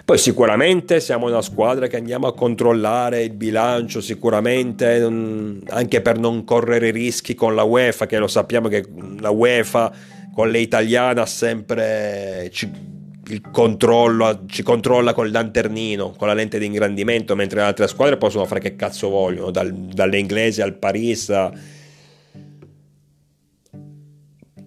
Poi 0.05 0.19
sicuramente 0.19 1.01
siamo 1.01 1.27
una 1.27 1.43
squadra 1.43 1.89
che 1.89 1.97
andiamo 1.97 2.29
a 2.29 2.35
controllare 2.35 3.25
il 3.25 3.33
bilancio, 3.33 4.01
sicuramente 4.01 5.03
anche 5.03 6.01
per 6.01 6.19
non 6.19 6.45
correre 6.45 6.91
rischi 6.91 7.35
con 7.35 7.57
la 7.57 7.65
UEFA, 7.65 8.07
che 8.07 8.19
lo 8.19 8.29
sappiamo 8.29 8.69
che 8.69 8.85
la 9.19 9.31
UEFA 9.31 9.93
con 10.37 10.51
le 10.51 10.59
italiane 10.59 11.23
ha 11.23 11.25
sempre 11.25 12.51
ci, 12.53 12.71
il 13.29 13.41
controllo, 13.51 14.43
ci 14.47 14.63
controlla 14.63 15.15
col 15.15 15.31
lanternino, 15.31 16.11
con 16.11 16.29
la 16.29 16.35
lente 16.35 16.59
di 16.59 16.67
ingrandimento, 16.67 17.35
mentre 17.35 17.61
le 17.61 17.65
altre 17.65 17.89
squadre 17.89 18.19
possono 18.19 18.45
fare 18.45 18.61
che 18.61 18.77
cazzo 18.77 19.09
vogliono, 19.09 19.51
dal, 19.51 19.73
dalle 19.73 20.19
inglesi 20.19 20.61
al 20.61 20.75
Paris. 20.75 21.33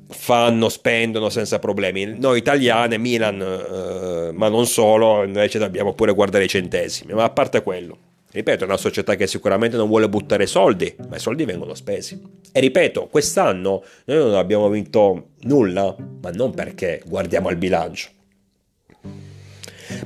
fanno, 0.07 0.69
spendono 0.69 1.29
senza 1.29 1.59
problemi. 1.59 2.17
Noi 2.17 2.39
italiane, 2.39 2.97
Milan, 2.97 3.39
eh, 3.39 4.31
ma 4.33 4.49
non 4.49 4.65
solo, 4.65 5.23
invece 5.23 5.59
dobbiamo 5.59 5.93
pure 5.93 6.13
guardare 6.13 6.45
i 6.45 6.49
centesimi. 6.49 7.13
Ma 7.13 7.25
a 7.25 7.29
parte 7.29 7.61
quello, 7.61 7.97
ripeto, 8.31 8.63
è 8.63 8.67
una 8.67 8.77
società 8.77 9.15
che 9.15 9.27
sicuramente 9.27 9.77
non 9.77 9.87
vuole 9.87 10.09
buttare 10.09 10.45
soldi, 10.45 10.95
ma 11.09 11.15
i 11.15 11.19
soldi 11.19 11.45
vengono 11.45 11.73
spesi. 11.73 12.21
E 12.51 12.59
ripeto, 12.59 13.07
quest'anno 13.07 13.83
noi 14.05 14.17
non 14.17 14.33
abbiamo 14.35 14.69
vinto 14.69 15.29
nulla, 15.41 15.95
ma 16.21 16.29
non 16.31 16.51
perché 16.51 17.01
guardiamo 17.05 17.47
al 17.49 17.57
bilancio. 17.57 18.09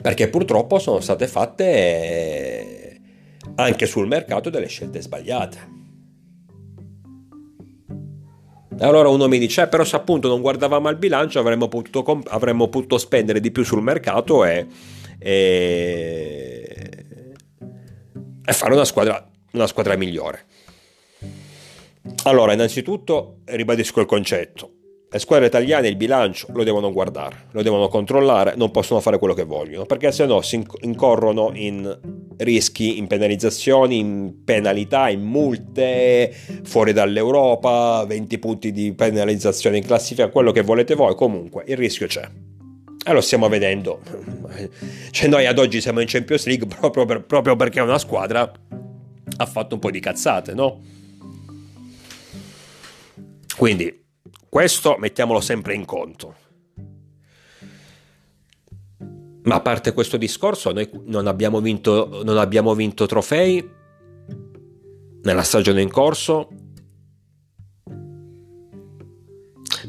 Perché 0.01 0.29
purtroppo 0.29 0.79
sono 0.79 0.99
state 1.01 1.27
fatte 1.27 2.99
anche 3.55 3.85
sul 3.85 4.07
mercato 4.07 4.49
delle 4.49 4.67
scelte 4.67 5.01
sbagliate. 5.01 5.71
Allora 8.79 9.09
uno 9.09 9.27
mi 9.27 9.37
dice, 9.37 9.63
eh, 9.63 9.67
però 9.67 9.83
se 9.83 9.95
appunto 9.95 10.27
non 10.27 10.41
guardavamo 10.41 10.87
al 10.87 10.97
bilancio 10.97 11.39
avremmo 11.39 11.67
potuto, 11.67 12.01
comp- 12.03 12.27
avremmo 12.29 12.69
potuto 12.69 12.97
spendere 12.97 13.39
di 13.39 13.51
più 13.51 13.63
sul 13.63 13.83
mercato 13.83 14.43
e, 14.45 14.65
e, 15.19 17.02
e 18.45 18.53
fare 18.53 18.73
una 18.73 18.85
squadra, 18.85 19.25
una 19.51 19.67
squadra 19.67 19.95
migliore. 19.95 20.45
Allora, 22.23 22.53
innanzitutto 22.53 23.39
ribadisco 23.45 24.01
il 24.01 24.05
concetto. 24.05 24.71
Le 25.09 25.19
squadre 25.19 25.45
italiane 25.45 25.87
il 25.87 25.95
bilancio 25.95 26.47
lo 26.53 26.63
devono 26.63 26.91
guardare, 26.91 27.45
lo 27.51 27.61
devono 27.61 27.87
controllare, 27.87 28.55
non 28.55 28.71
possono 28.71 28.99
fare 28.99 29.19
quello 29.19 29.35
che 29.35 29.43
vogliono, 29.43 29.85
perché 29.85 30.11
se 30.11 30.25
no 30.25 30.41
si 30.41 30.65
incorrono 30.81 31.51
in 31.53 31.99
rischi, 32.37 32.97
in 32.97 33.05
penalizzazioni, 33.05 33.99
in 33.99 34.43
penalità, 34.43 35.09
in 35.09 35.21
multe, 35.21 36.33
fuori 36.63 36.93
dall'Europa, 36.93 38.03
20 38.07 38.39
punti 38.39 38.71
di 38.71 38.93
penalizzazione 38.93 39.77
in 39.77 39.85
classifica, 39.85 40.29
quello 40.29 40.51
che 40.51 40.63
volete 40.63 40.95
voi, 40.95 41.13
comunque 41.13 41.63
il 41.67 41.77
rischio 41.77 42.07
c'è. 42.07 42.27
E 43.05 43.11
lo 43.11 43.21
stiamo 43.21 43.49
vedendo. 43.49 44.01
Cioè 45.11 45.27
noi 45.27 45.45
ad 45.45 45.59
oggi 45.59 45.81
siamo 45.81 45.99
in 45.99 46.07
Champions 46.07 46.45
League 46.45 46.67
proprio, 46.67 47.05
per, 47.05 47.23
proprio 47.23 47.55
perché 47.55 47.81
una 47.81 47.97
squadra 47.97 48.49
ha 49.35 49.45
fatto 49.45 49.75
un 49.75 49.81
po' 49.81 49.91
di 49.91 49.99
cazzate, 49.99 50.53
no? 50.53 50.81
Quindi 53.57 54.05
questo 54.47 54.95
mettiamolo 54.97 55.41
sempre 55.41 55.73
in 55.73 55.85
conto. 55.85 56.35
Ma 59.43 59.55
a 59.55 59.61
parte 59.61 59.93
questo 59.93 60.15
discorso, 60.15 60.71
noi 60.71 60.89
non 61.05 61.27
abbiamo 61.27 61.59
vinto, 61.59 62.21
non 62.23 62.37
abbiamo 62.37 62.73
vinto 62.73 63.05
trofei 63.05 63.69
nella 65.23 65.43
stagione 65.43 65.81
in 65.81 65.89
corso 65.89 66.47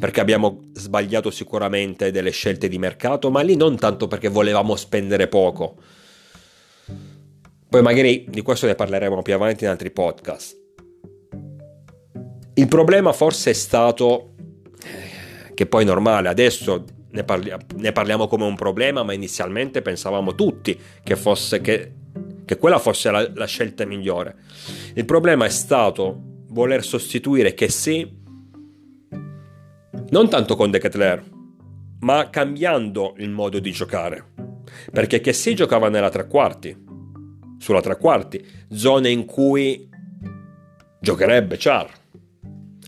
perché 0.04 0.20
abbiamo 0.20 0.64
sbagliato 0.74 1.30
sicuramente 1.30 2.10
delle 2.10 2.28
scelte 2.28 2.68
di 2.68 2.76
mercato, 2.76 3.30
ma 3.30 3.40
lì 3.40 3.56
non 3.56 3.78
tanto 3.78 4.06
perché 4.06 4.28
volevamo 4.28 4.76
spendere 4.76 5.28
poco. 5.28 5.76
Poi 7.66 7.80
magari 7.80 8.26
di 8.28 8.42
questo 8.42 8.66
ne 8.66 8.74
parleremo 8.74 9.22
più 9.22 9.32
avanti 9.32 9.64
in 9.64 9.70
altri 9.70 9.90
podcast. 9.90 10.60
Il 12.52 12.68
problema 12.68 13.14
forse 13.14 13.52
è 13.52 13.54
stato 13.54 14.34
che 15.54 15.64
poi 15.64 15.84
è 15.84 15.86
normale, 15.86 16.28
adesso 16.28 16.84
ne, 17.08 17.24
parli- 17.24 17.54
ne, 17.76 17.92
parliamo 17.92 18.26
come 18.26 18.44
un 18.44 18.56
problema, 18.56 19.02
ma 19.04 19.14
inizialmente 19.14 19.80
pensavamo 19.80 20.34
tutti 20.34 20.78
che, 21.02 21.16
fosse, 21.16 21.62
che, 21.62 21.92
che 22.44 22.58
quella 22.58 22.78
fosse 22.78 23.10
la, 23.10 23.26
la, 23.32 23.46
scelta 23.46 23.86
migliore. 23.86 24.36
Il 24.96 25.06
problema 25.06 25.46
è 25.46 25.50
stato 25.50 26.42
voler 26.48 26.84
sostituire 26.84 27.54
che 27.54 27.70
sì, 27.70 28.22
non 30.14 30.28
tanto 30.28 30.54
con 30.54 30.70
Decathlon, 30.70 31.96
ma 32.02 32.30
cambiando 32.30 33.14
il 33.16 33.30
modo 33.30 33.58
di 33.58 33.72
giocare. 33.72 34.24
Perché 34.92 35.20
che 35.20 35.32
sì 35.32 35.56
giocava 35.56 35.88
nella 35.88 36.08
tre 36.08 36.28
quarti, 36.28 36.84
sulla 37.58 37.80
tre 37.80 37.98
quarti, 37.98 38.40
zone 38.70 39.10
in 39.10 39.24
cui 39.24 39.88
giocherebbe 41.00 41.56
Char 41.58 41.90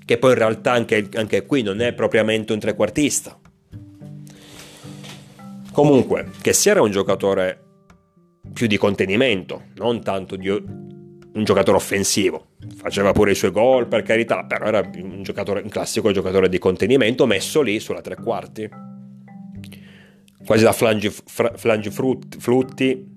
che 0.05 0.19
poi 0.19 0.31
in 0.31 0.39
realtà 0.39 0.71
anche, 0.71 1.09
anche 1.15 1.45
qui 1.45 1.63
non 1.63 1.81
è 1.81 1.93
propriamente 1.95 2.53
un 2.53 2.61
trequartista. 2.61 3.37
Comunque, 5.73 6.31
che 6.41 6.53
sia 6.53 6.71
era 6.71 6.83
un 6.83 6.93
giocatore 6.93 7.65
più 8.53 8.69
di 8.69 8.77
contenimento, 8.77 9.65
non 9.75 10.01
tanto 10.01 10.37
di 10.37 10.49
un 11.37 11.45
giocatore 11.45 11.77
offensivo. 11.77 12.47
Faceva 12.77 13.13
pure 13.13 13.33
i 13.33 13.35
suoi 13.35 13.51
gol, 13.51 13.87
per 13.87 14.03
carità, 14.03 14.45
però 14.45 14.67
era 14.67 14.91
un, 14.95 15.23
giocatore, 15.23 15.61
un 15.61 15.69
classico 15.69 16.11
giocatore 16.11 16.49
di 16.49 16.59
contenimento 16.59 17.27
messo 17.27 17.61
lì 17.61 17.79
sulla 17.79 18.01
tre 18.01 18.17
quarti. 18.17 18.69
Quasi 20.45 20.65
da 20.65 20.73
flangi, 20.73 21.11
flangi 21.11 21.91
flutti 21.91 23.13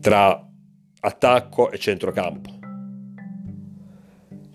tra 0.00 0.46
attacco 1.00 1.70
e 1.70 1.78
centrocampo. 1.78 2.56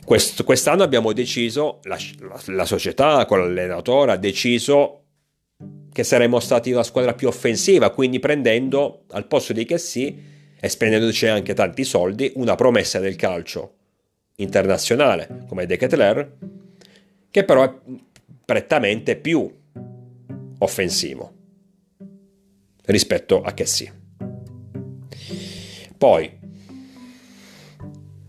Quest, 0.06 0.43
quest'anno 0.43 0.84
abbiamo 0.84 1.13
deciso, 1.13 1.80
la, 1.84 1.98
la, 2.19 2.41
la 2.48 2.65
società 2.65 3.26
con 3.26 3.39
l'allenatore 3.39 4.12
ha 4.12 4.17
deciso 4.17 5.00
che 5.91 6.04
saremmo 6.04 6.39
stati 6.39 6.72
la 6.72 6.84
squadra 6.84 7.13
più 7.13 7.28
offensiva, 7.28 7.89
quindi 7.91 8.19
prendendo 8.19 9.06
al 9.12 9.28
posto 9.28 9.54
di 9.54 9.65
che 9.65 9.78
sì 9.78 10.32
e 10.63 10.69
spendendoci 10.69 11.28
anche 11.28 11.54
tanti 11.54 11.84
soldi, 11.84 12.32
una 12.36 12.56
promessa 12.56 12.99
del 12.99 13.17
calcio 13.17 13.73
internazionale 14.36 15.43
come 15.45 15.65
De 15.65 15.76
Ketler, 15.76 16.38
che 17.30 17.43
però 17.43 17.63
è 17.63 17.73
prettamente 18.45 19.17
più 19.17 19.54
offensivo 20.60 21.34
rispetto 22.86 23.41
a 23.41 23.54
sì. 23.65 23.91
Poi 25.97 26.39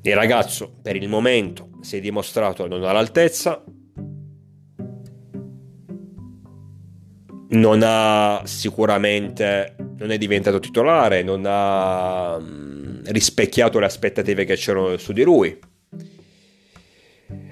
il 0.03 0.15
ragazzo 0.17 0.75
per 0.83 0.97
il 0.97 1.09
momento 1.09 1.79
si 1.83 1.99
è 1.99 2.01
dimostrato 2.01 2.67
non 2.67 2.83
all'altezza, 2.83 3.63
non 7.51 7.81
ha 7.85 8.43
sicuramente, 8.45 9.77
non 9.99 10.11
è 10.11 10.19
diventato 10.19 10.59
titolare, 10.59 11.23
non 11.23 11.45
ha 11.47 12.39
mm, 12.39 13.05
rispecchiato 13.07 13.79
le 13.79 13.87
aspettative 13.87 14.45
che 14.45 14.57
c'erano 14.57 14.97
su 14.97 15.13
di 15.13 15.23
lui. 15.23 15.59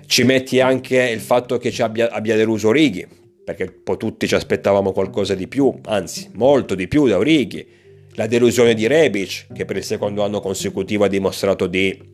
Ci 0.07 0.25
metti 0.25 0.61
anche 0.61 1.03
il 1.11 1.21
fatto 1.21 1.59
che 1.59 1.71
ci 1.71 1.83
abbia, 1.83 2.11
abbia 2.11 2.37
deluso 2.37 2.71
Righi, 2.71 3.07
perché 3.45 3.63
un 3.63 3.83
po' 3.83 3.97
tutti 3.97 4.27
ci 4.27 4.35
aspettavamo 4.35 4.93
qualcosa 4.93 5.35
di 5.35 5.49
più, 5.49 5.73
anzi 5.85 6.31
molto 6.35 6.75
di 6.75 6.89
più 6.89 7.07
da 7.07 7.23
Righi. 7.23 7.81
La 8.15 8.27
delusione 8.27 8.75
di 8.75 8.87
Rebic, 8.87 9.47
che 9.55 9.65
per 9.65 9.77
il 9.79 9.85
secondo 9.85 10.23
anno 10.23 10.41
consecutivo 10.41 11.05
ha 11.05 11.09
dimostrato 11.09 11.67
di 11.67 12.11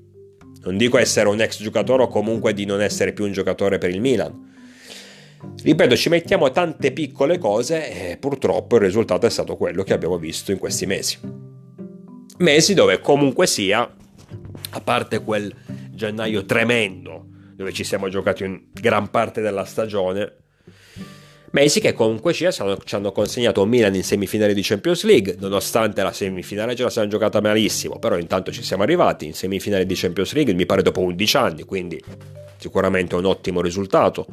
non 0.62 0.76
dico 0.76 0.98
essere 0.98 1.28
un 1.28 1.40
ex 1.40 1.62
giocatore 1.62 2.04
o 2.04 2.08
comunque 2.08 2.52
di 2.52 2.64
non 2.64 2.82
essere 2.82 3.12
più 3.12 3.24
un 3.24 3.32
giocatore 3.32 3.78
per 3.78 3.90
il 3.90 4.00
Milan. 4.00 4.46
Ripeto, 5.62 5.96
ci 5.96 6.08
mettiamo 6.08 6.50
tante 6.50 6.92
piccole 6.92 7.38
cose 7.38 8.10
e 8.10 8.16
purtroppo 8.16 8.76
il 8.76 8.82
risultato 8.82 9.26
è 9.26 9.30
stato 9.30 9.56
quello 9.56 9.82
che 9.82 9.92
abbiamo 9.92 10.18
visto 10.18 10.52
in 10.52 10.58
questi 10.58 10.86
mesi. 10.86 11.18
Mesi 12.38 12.74
dove 12.74 13.00
comunque 13.00 13.46
sia, 13.46 13.94
a 14.70 14.80
parte 14.80 15.22
quel 15.22 15.54
gennaio 15.90 16.44
tremendo 16.44 17.26
dove 17.54 17.72
ci 17.72 17.82
siamo 17.82 18.08
giocati 18.08 18.44
in 18.44 18.66
gran 18.72 19.10
parte 19.10 19.40
della 19.40 19.64
stagione, 19.64 20.36
Mesi 21.50 21.80
che 21.80 21.94
comunque 21.94 22.34
ci 22.34 22.46
hanno 22.46 23.10
consegnato 23.10 23.64
Milan 23.64 23.94
in 23.94 24.04
semifinale 24.04 24.52
di 24.52 24.60
Champions 24.62 25.02
League, 25.04 25.36
nonostante 25.38 26.02
la 26.02 26.12
semifinale 26.12 26.76
ce 26.76 26.82
la 26.82 26.90
siamo 26.90 27.08
giocata 27.08 27.40
malissimo, 27.40 27.98
però 27.98 28.18
intanto 28.18 28.52
ci 28.52 28.62
siamo 28.62 28.82
arrivati 28.82 29.24
in 29.24 29.32
semifinale 29.32 29.86
di 29.86 29.94
Champions 29.94 30.34
League, 30.34 30.52
mi 30.52 30.66
pare 30.66 30.82
dopo 30.82 31.00
11 31.00 31.36
anni, 31.38 31.62
quindi 31.62 31.98
sicuramente 32.58 33.14
un 33.14 33.24
ottimo 33.24 33.62
risultato. 33.62 34.26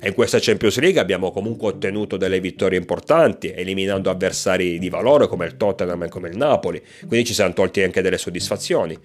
E 0.00 0.08
in 0.08 0.14
questa 0.14 0.38
Champions 0.40 0.78
League 0.78 1.00
abbiamo 1.00 1.30
comunque 1.30 1.68
ottenuto 1.68 2.16
delle 2.16 2.40
vittorie 2.40 2.78
importanti, 2.78 3.52
eliminando 3.52 4.10
avversari 4.10 4.78
di 4.78 4.88
valore 4.88 5.26
come 5.26 5.46
il 5.46 5.56
Tottenham 5.56 6.04
e 6.04 6.08
come 6.08 6.28
il 6.28 6.36
Napoli, 6.36 6.82
quindi 7.06 7.26
ci 7.26 7.34
siamo 7.34 7.52
tolti 7.52 7.82
anche 7.82 8.02
delle 8.02 8.18
soddisfazioni. 8.18 8.96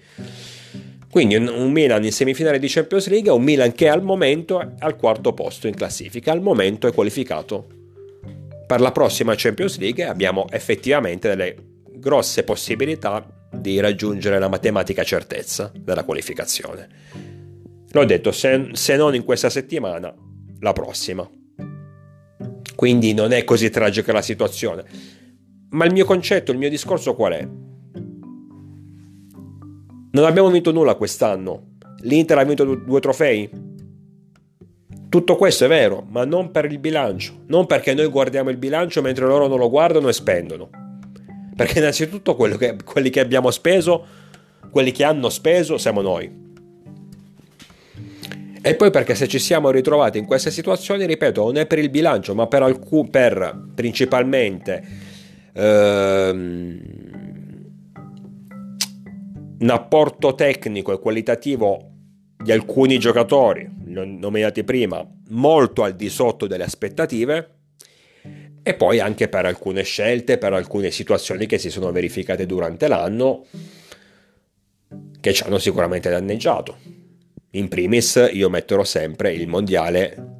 Quindi 1.10 1.36
un, 1.36 1.70
Milan 1.70 2.04
in 2.04 2.10
semifinale 2.12 2.58
di 2.58 2.66
Champions 2.68 3.06
League, 3.08 3.30
un 3.30 3.42
Milan 3.42 3.72
che 3.72 3.88
al 3.88 4.02
momento 4.02 4.60
è 4.60 4.66
al 4.80 4.96
quarto 4.96 5.32
posto 5.32 5.68
in 5.68 5.74
classifica, 5.74 6.32
al 6.32 6.40
momento 6.40 6.88
è 6.88 6.92
qualificato 6.92 7.66
per 8.66 8.80
la 8.80 8.90
prossima 8.90 9.34
Champions 9.36 9.78
League 9.78 10.02
e 10.02 10.08
abbiamo 10.08 10.46
effettivamente 10.50 11.28
delle 11.28 11.54
grosse 11.92 12.42
possibilità 12.42 13.24
di 13.52 13.78
raggiungere 13.78 14.38
la 14.38 14.48
matematica 14.48 15.04
certezza 15.04 15.70
della 15.72 16.02
qualificazione. 16.02 16.88
L'ho 17.92 18.04
detto, 18.04 18.32
se, 18.32 18.70
se 18.72 18.96
non 18.96 19.14
in 19.14 19.22
questa 19.22 19.50
settimana, 19.50 20.12
la 20.64 20.72
prossima. 20.72 21.28
Quindi 22.74 23.12
non 23.12 23.32
è 23.32 23.44
così 23.44 23.68
tragica 23.68 24.12
la 24.12 24.22
situazione. 24.22 24.84
Ma 25.70 25.84
il 25.84 25.92
mio 25.92 26.06
concetto, 26.06 26.52
il 26.52 26.58
mio 26.58 26.70
discorso 26.70 27.14
qual 27.14 27.32
è? 27.34 27.46
Non 30.12 30.24
abbiamo 30.24 30.48
vinto 30.48 30.72
nulla 30.72 30.94
quest'anno. 30.94 31.72
L'Inter 32.00 32.38
ha 32.38 32.44
vinto 32.44 32.64
due 32.64 33.00
trofei. 33.00 33.50
Tutto 35.10 35.36
questo 35.36 35.66
è 35.66 35.68
vero, 35.68 36.04
ma 36.08 36.24
non 36.24 36.50
per 36.50 36.64
il 36.64 36.78
bilancio, 36.78 37.42
non 37.46 37.66
perché 37.66 37.94
noi 37.94 38.08
guardiamo 38.08 38.50
il 38.50 38.56
bilancio 38.56 39.02
mentre 39.02 39.26
loro 39.26 39.46
non 39.46 39.58
lo 39.58 39.68
guardano 39.68 40.08
e 40.08 40.12
spendono. 40.12 40.70
Perché 41.54 41.78
innanzitutto 41.78 42.34
che, 42.34 42.76
quelli 42.84 43.10
che 43.10 43.20
abbiamo 43.20 43.50
speso, 43.50 44.04
quelli 44.70 44.90
che 44.92 45.04
hanno 45.04 45.28
speso, 45.28 45.78
siamo 45.78 46.00
noi. 46.00 46.43
E 48.66 48.76
poi 48.76 48.90
perché 48.90 49.14
se 49.14 49.28
ci 49.28 49.38
siamo 49.38 49.70
ritrovati 49.70 50.16
in 50.16 50.24
queste 50.24 50.50
situazioni, 50.50 51.04
ripeto, 51.04 51.44
non 51.44 51.58
è 51.58 51.66
per 51.66 51.78
il 51.78 51.90
bilancio, 51.90 52.34
ma 52.34 52.46
per, 52.46 52.62
alcun, 52.62 53.10
per 53.10 53.62
principalmente 53.74 54.82
ehm, 55.52 56.80
un 59.58 59.68
apporto 59.68 60.34
tecnico 60.34 60.94
e 60.94 60.98
qualitativo 60.98 61.90
di 62.42 62.52
alcuni 62.52 62.98
giocatori 62.98 63.70
nominati 63.84 64.64
prima 64.64 65.06
molto 65.28 65.82
al 65.82 65.94
di 65.94 66.08
sotto 66.08 66.46
delle 66.46 66.64
aspettative 66.64 67.50
e 68.62 68.74
poi 68.74 68.98
anche 68.98 69.28
per 69.28 69.44
alcune 69.44 69.82
scelte, 69.82 70.38
per 70.38 70.54
alcune 70.54 70.90
situazioni 70.90 71.44
che 71.44 71.58
si 71.58 71.68
sono 71.68 71.92
verificate 71.92 72.46
durante 72.46 72.88
l'anno 72.88 73.44
che 75.20 75.34
ci 75.34 75.42
hanno 75.42 75.58
sicuramente 75.58 76.08
danneggiato. 76.08 77.03
In 77.54 77.68
primis 77.68 78.30
io 78.32 78.48
metterò 78.48 78.84
sempre 78.84 79.32
il 79.32 79.48
mondiale 79.48 80.32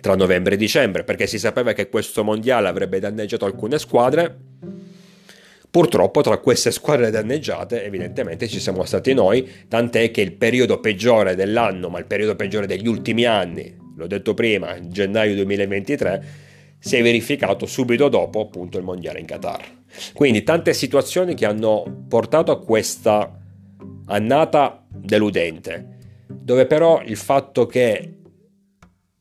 tra 0.00 0.14
novembre 0.14 0.54
e 0.54 0.56
dicembre 0.58 1.04
perché 1.04 1.26
si 1.26 1.38
sapeva 1.38 1.72
che 1.72 1.88
questo 1.88 2.24
mondiale 2.24 2.68
avrebbe 2.68 2.98
danneggiato 2.98 3.44
alcune 3.44 3.78
squadre 3.78 4.52
Purtroppo 5.74 6.20
tra 6.20 6.38
queste 6.38 6.70
squadre 6.70 7.10
danneggiate 7.10 7.82
evidentemente 7.82 8.46
ci 8.46 8.60
siamo 8.60 8.84
stati 8.84 9.12
noi, 9.12 9.50
tant'è 9.66 10.12
che 10.12 10.20
il 10.20 10.34
periodo 10.34 10.78
peggiore 10.78 11.34
dell'anno, 11.34 11.88
ma 11.88 11.98
il 11.98 12.06
periodo 12.06 12.36
peggiore 12.36 12.68
degli 12.68 12.86
ultimi 12.86 13.24
anni, 13.24 13.76
l'ho 13.96 14.06
detto 14.06 14.34
prima, 14.34 14.78
gennaio 14.86 15.34
2023, 15.34 16.24
si 16.78 16.94
è 16.94 17.02
verificato 17.02 17.66
subito 17.66 18.08
dopo 18.08 18.40
appunto 18.40 18.78
il 18.78 18.84
mondiale 18.84 19.18
in 19.18 19.26
Qatar. 19.26 19.64
Quindi 20.12 20.44
tante 20.44 20.72
situazioni 20.74 21.34
che 21.34 21.44
hanno 21.44 22.04
portato 22.08 22.52
a 22.52 22.60
questa 22.60 23.36
annata 24.06 24.86
deludente, 24.88 25.93
dove 26.26 26.66
però 26.66 27.02
il 27.02 27.16
fatto 27.16 27.66
che 27.66 28.18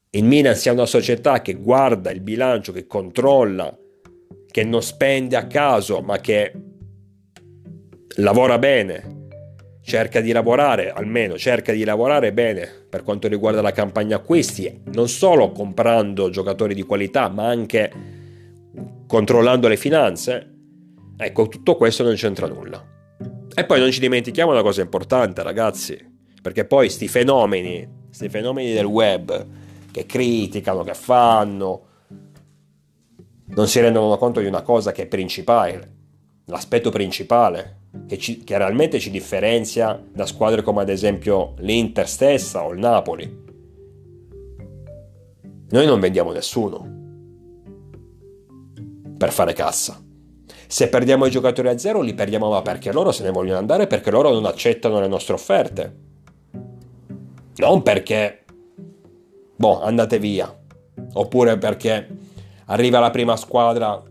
il 0.10 0.24
Milan 0.24 0.56
sia 0.56 0.72
una 0.72 0.86
società 0.86 1.42
che 1.42 1.54
guarda 1.54 2.12
il 2.12 2.22
bilancio, 2.22 2.72
che 2.72 2.86
controlla 2.86 3.76
che 4.54 4.64
non 4.64 4.84
spende 4.84 5.36
a 5.36 5.48
caso, 5.48 6.02
ma 6.02 6.20
che 6.20 6.54
lavora 8.18 8.60
bene, 8.60 9.22
cerca 9.82 10.22
di 10.22 10.32
lavorare, 10.32 10.92
almeno 10.92 11.40
cerca 11.40 11.72
di 11.72 11.84
lavorare 11.84 12.32
bene 12.34 12.70
per 12.88 13.02
quanto 13.02 13.28
riguarda 13.28 13.64
la 13.64 13.72
campagna 13.72 14.18
acquisti, 14.18 14.84
non 14.92 15.10
solo 15.10 15.52
comprando 15.52 16.30
giocatori 16.30 16.76
di 16.76 16.84
qualità, 16.84 17.30
ma 17.30 17.48
anche 17.48 17.92
controllando 19.08 19.68
le 19.68 19.78
finanze. 19.78 20.52
Ecco, 21.18 21.48
tutto 21.48 21.76
questo 21.76 22.04
non 22.04 22.14
c'entra 22.14 22.46
nulla. 22.46 22.92
E 23.56 23.66
poi 23.66 23.80
non 23.80 23.92
ci 23.92 24.00
dimentichiamo 24.00 24.52
una 24.52 24.62
cosa 24.62 24.82
importante, 24.82 25.42
ragazzi, 25.42 26.13
perché 26.44 26.66
poi 26.66 26.90
sti 26.90 27.08
fenomeni, 27.08 27.88
sti 28.10 28.28
fenomeni 28.28 28.74
del 28.74 28.84
web 28.84 29.48
che 29.92 30.06
criticano, 30.06 30.84
che 30.84 30.94
fanno, 30.94 31.86
non 33.46 33.68
si 33.70 33.80
rendono 33.80 34.18
conto 34.18 34.42
di 34.42 34.48
una 34.48 34.62
cosa 34.62 34.92
che 34.92 35.04
è 35.04 35.08
principale, 35.08 35.92
l'aspetto 36.48 36.90
principale, 36.90 37.78
che, 38.08 38.18
ci, 38.18 38.44
che 38.44 38.58
realmente 38.58 39.00
ci 39.00 39.10
differenzia 39.10 40.04
da 40.12 40.26
squadre 40.26 40.64
come 40.64 40.82
ad 40.82 40.90
esempio 40.90 41.54
l'Inter 41.60 42.10
stessa 42.10 42.66
o 42.66 42.74
il 42.74 42.80
Napoli. 42.80 43.42
Noi 45.70 45.86
non 45.86 46.02
vendiamo 46.02 46.34
nessuno 46.34 47.02
per 49.18 49.32
fare 49.32 49.54
cassa. 49.54 49.98
Se 50.68 50.90
perdiamo 50.90 51.26
i 51.26 51.32
giocatori 51.32 51.70
a 51.70 51.78
zero 51.78 52.02
li 52.02 52.14
perdiamo 52.14 52.50
ma 52.50 52.62
perché 52.62 52.92
loro 52.92 53.14
se 53.14 53.24
ne 53.24 53.32
vogliono 53.32 53.60
andare, 53.60 53.88
perché 53.88 54.12
loro 54.12 54.34
non 54.34 54.46
accettano 54.46 55.00
le 55.00 55.08
nostre 55.08 55.36
offerte. 55.36 56.12
Non 57.58 57.82
perché, 57.84 58.44
boh, 59.56 59.82
andate 59.82 60.20
via. 60.20 60.54
Oppure 61.14 61.58
perché 61.58 62.08
arriva 62.66 63.00
la 63.00 63.12
prima 63.12 63.36
squadra 63.36 64.02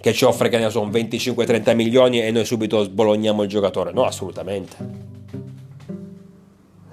che 0.00 0.12
ci 0.12 0.24
offre 0.24 0.50
che 0.50 0.58
ne 0.58 0.68
so 0.68 0.86
25-30 0.86 1.74
milioni 1.74 2.20
e 2.20 2.30
noi 2.30 2.44
subito 2.44 2.82
sbologniamo 2.82 3.42
il 3.42 3.48
giocatore. 3.48 3.92
No, 3.92 4.04
assolutamente. 4.04 4.76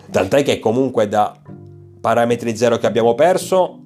Tant'è 0.10 0.44
che 0.44 0.60
comunque 0.60 1.08
da 1.08 1.36
parametri 2.00 2.56
zero 2.56 2.78
che 2.78 2.88
abbiamo 2.88 3.14
perso 3.16 3.80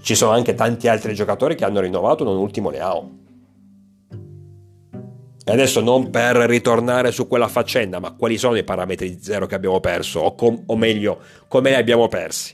ci 0.00 0.14
sono 0.14 0.30
anche 0.30 0.54
tanti 0.54 0.86
altri 0.86 1.14
giocatori 1.14 1.56
che 1.56 1.64
hanno 1.64 1.80
rinnovato, 1.80 2.22
non 2.22 2.36
ultimo 2.36 2.70
Leao. 2.70 3.10
E 5.48 5.52
adesso 5.52 5.80
non 5.80 6.10
per 6.10 6.34
ritornare 6.38 7.12
su 7.12 7.28
quella 7.28 7.46
faccenda, 7.46 8.00
ma 8.00 8.16
quali 8.16 8.36
sono 8.36 8.56
i 8.56 8.64
parametri 8.64 9.18
zero 9.20 9.46
che 9.46 9.54
abbiamo 9.54 9.78
perso? 9.78 10.18
O, 10.18 10.34
com- 10.34 10.60
o 10.66 10.76
meglio, 10.76 11.20
come 11.46 11.70
li 11.70 11.76
abbiamo 11.76 12.08
persi? 12.08 12.52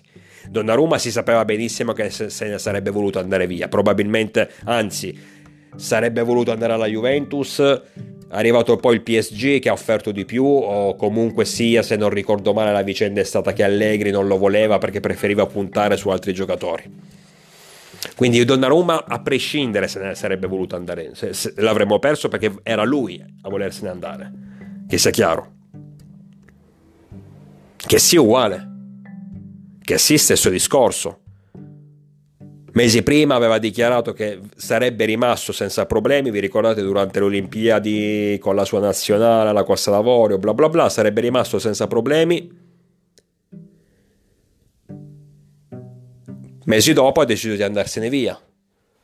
Donnarumma 0.50 0.98
si 0.98 1.10
sapeva 1.10 1.42
benissimo 1.46 1.94
che 1.94 2.10
se 2.10 2.48
ne 2.48 2.58
sarebbe 2.58 2.90
voluto 2.90 3.18
andare 3.18 3.46
via, 3.46 3.68
probabilmente, 3.68 4.50
anzi, 4.64 5.18
sarebbe 5.74 6.20
voluto 6.20 6.52
andare 6.52 6.74
alla 6.74 6.84
Juventus, 6.84 7.60
è 7.60 7.80
arrivato 8.28 8.76
poi 8.76 8.96
il 8.96 9.02
PSG 9.02 9.58
che 9.58 9.70
ha 9.70 9.72
offerto 9.72 10.12
di 10.12 10.26
più, 10.26 10.44
o 10.44 10.94
comunque 10.94 11.46
sia, 11.46 11.82
se 11.82 11.96
non 11.96 12.10
ricordo 12.10 12.52
male, 12.52 12.72
la 12.72 12.82
vicenda 12.82 13.22
è 13.22 13.24
stata 13.24 13.54
che 13.54 13.62
Allegri 13.62 14.10
non 14.10 14.26
lo 14.26 14.36
voleva 14.36 14.76
perché 14.76 15.00
preferiva 15.00 15.46
puntare 15.46 15.96
su 15.96 16.10
altri 16.10 16.34
giocatori. 16.34 17.21
Quindi 18.16 18.44
Donnarumma, 18.44 19.04
a 19.06 19.20
prescindere 19.20 19.88
se 19.88 20.00
ne 20.00 20.14
sarebbe 20.14 20.46
voluto 20.46 20.76
andare, 20.76 21.14
se, 21.14 21.32
se, 21.32 21.52
l'avremmo 21.56 21.98
perso 21.98 22.28
perché 22.28 22.54
era 22.62 22.84
lui 22.84 23.22
a 23.42 23.48
volersene 23.48 23.90
andare, 23.90 24.32
che 24.88 24.98
sia 24.98 25.10
chiaro. 25.10 25.50
Che 27.76 27.98
sia 27.98 28.20
uguale 28.20 28.70
che 29.82 29.98
sì, 29.98 30.16
stesso 30.16 30.48
discorso. 30.48 31.18
Mesi 32.74 33.02
prima 33.02 33.34
aveva 33.34 33.58
dichiarato 33.58 34.14
che 34.14 34.40
sarebbe 34.56 35.04
rimasto 35.04 35.52
senza 35.52 35.84
problemi, 35.84 36.30
vi 36.30 36.40
ricordate 36.40 36.80
durante 36.80 37.18
le 37.18 37.26
Olimpiadi 37.26 38.38
con 38.40 38.54
la 38.54 38.64
sua 38.64 38.80
nazionale, 38.80 39.52
la 39.52 39.64
Costa 39.64 39.90
d'Avorio, 39.90 40.38
bla 40.38 40.54
bla 40.54 40.70
bla, 40.70 40.88
sarebbe 40.88 41.20
rimasto 41.20 41.58
senza 41.58 41.86
problemi. 41.86 42.70
Mesi 46.64 46.92
dopo 46.92 47.20
ha 47.20 47.24
deciso 47.24 47.56
di 47.56 47.62
andarsene 47.62 48.08
via, 48.08 48.38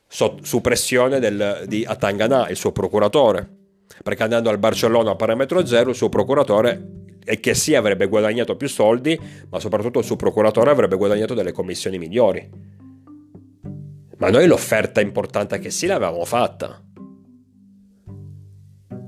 su 0.06 0.60
pressione 0.60 1.18
del, 1.18 1.64
di 1.66 1.84
Atangana, 1.84 2.48
il 2.48 2.56
suo 2.56 2.72
procuratore, 2.72 3.48
perché 4.02 4.22
andando 4.22 4.48
al 4.50 4.58
Barcellona 4.58 5.10
a 5.10 5.16
parametro 5.16 5.66
zero 5.66 5.90
il 5.90 5.96
suo 5.96 6.08
procuratore 6.08 6.96
e 7.24 7.40
che 7.40 7.54
sì 7.54 7.74
avrebbe 7.74 8.06
guadagnato 8.06 8.56
più 8.56 8.68
soldi, 8.68 9.20
ma 9.50 9.60
soprattutto 9.60 9.98
il 9.98 10.04
suo 10.04 10.16
procuratore 10.16 10.70
avrebbe 10.70 10.96
guadagnato 10.96 11.34
delle 11.34 11.52
commissioni 11.52 11.98
migliori. 11.98 12.48
Ma 14.16 14.30
noi 14.30 14.46
l'offerta 14.46 15.00
importante 15.00 15.58
che 15.58 15.70
sì 15.70 15.86
l'avevamo 15.86 16.24
fatta. 16.24 16.82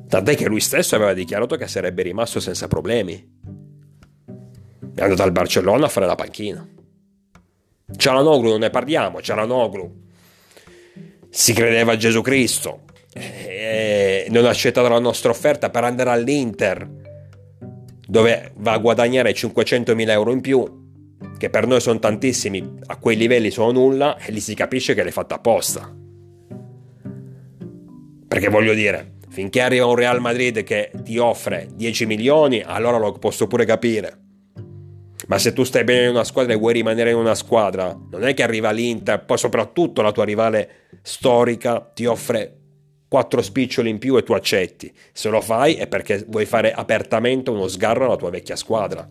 Tant'è 0.07 0.35
che 0.35 0.49
lui 0.49 0.61
stesso 0.61 0.97
aveva 0.97 1.15
dichiarato 1.15 1.57
che 1.57 1.67
sarebbe 1.69 2.03
rimasto 2.03 2.41
senza 2.41 2.67
problemi. 2.67 3.39
È 4.95 5.03
andato 5.03 5.23
al 5.23 5.33
Barcellona 5.33 5.87
a 5.87 5.89
fare 5.89 6.07
la 6.07 6.17
panchina. 6.17 6.67
Cialanoglu 7.97 8.49
non 8.49 8.61
ne 8.61 8.71
parliamo, 8.71 9.21
Cialanoglu 9.21 9.99
si 11.29 11.53
credeva 11.53 11.93
a 11.93 11.97
Gesù 11.97 12.23
Cristo 12.23 12.83
e 13.13 14.27
non 14.31 14.45
ha 14.45 14.51
accettato 14.51 14.89
la 14.89 14.99
nostra 14.99 15.31
offerta 15.31 15.71
per 15.71 15.85
andare 15.85 16.11
all'Inter 16.11 16.89
dove 18.11 18.53
va 18.57 18.73
a 18.73 18.79
guadagnare 18.79 19.33
500.000 19.33 20.09
euro 20.09 20.33
in 20.33 20.41
più, 20.41 20.89
che 21.39 21.49
per 21.49 21.69
noi 21.69 21.81
sono 21.81 22.01
tantissimi, 22.01 22.79
a 22.87 22.97
quei 22.97 23.17
livelli 23.17 23.53
sono 23.53 23.71
nulla, 23.71 24.17
e 24.19 24.33
lì 24.33 24.41
si 24.41 24.55
capisce 24.55 24.95
che 24.95 25.05
l'hai 25.05 25.13
fatta 25.13 25.37
apposta. 25.37 25.95
Perché 28.27 28.49
voglio 28.49 28.75
dire, 28.75 29.13
finché 29.29 29.61
arriva 29.61 29.87
un 29.87 29.95
Real 29.95 30.21
Madrid 30.21 30.65
che 30.65 30.91
ti 31.05 31.19
offre 31.19 31.69
10 31.73 32.07
milioni, 32.07 32.63
allora 32.67 32.99
lo 32.99 33.13
posso 33.13 33.47
pure 33.47 33.65
capire. 33.65 34.30
Ma 35.31 35.39
se 35.39 35.53
tu 35.53 35.63
stai 35.63 35.85
bene 35.85 36.07
in 36.07 36.11
una 36.11 36.25
squadra 36.25 36.55
e 36.55 36.57
vuoi 36.57 36.73
rimanere 36.73 37.11
in 37.11 37.17
una 37.17 37.37
squadra, 37.37 37.97
non 38.11 38.25
è 38.25 38.35
che 38.35 38.43
arriva 38.43 38.73
l'Inter, 38.73 39.25
poi 39.25 39.39
soprattutto 39.39 40.03
la 40.03 40.11
tua 40.11 40.25
rivale 40.25 40.89
storica 41.03 41.89
ti 41.95 42.05
offre 42.05 42.57
quattro 43.07 43.41
spiccioli 43.41 43.89
in 43.89 43.99
più 43.99 44.17
e 44.17 44.25
tu 44.25 44.33
accetti. 44.33 44.93
Se 45.13 45.29
lo 45.29 45.41
fai 45.41 45.77
è 45.77 45.87
perché 45.87 46.25
vuoi 46.27 46.47
fare 46.47 46.73
apertamente 46.73 47.51
uno 47.51 47.69
sgarro 47.69 48.07
alla 48.07 48.17
tua 48.17 48.31
vecchia 48.31 48.57
squadra. 48.57 49.09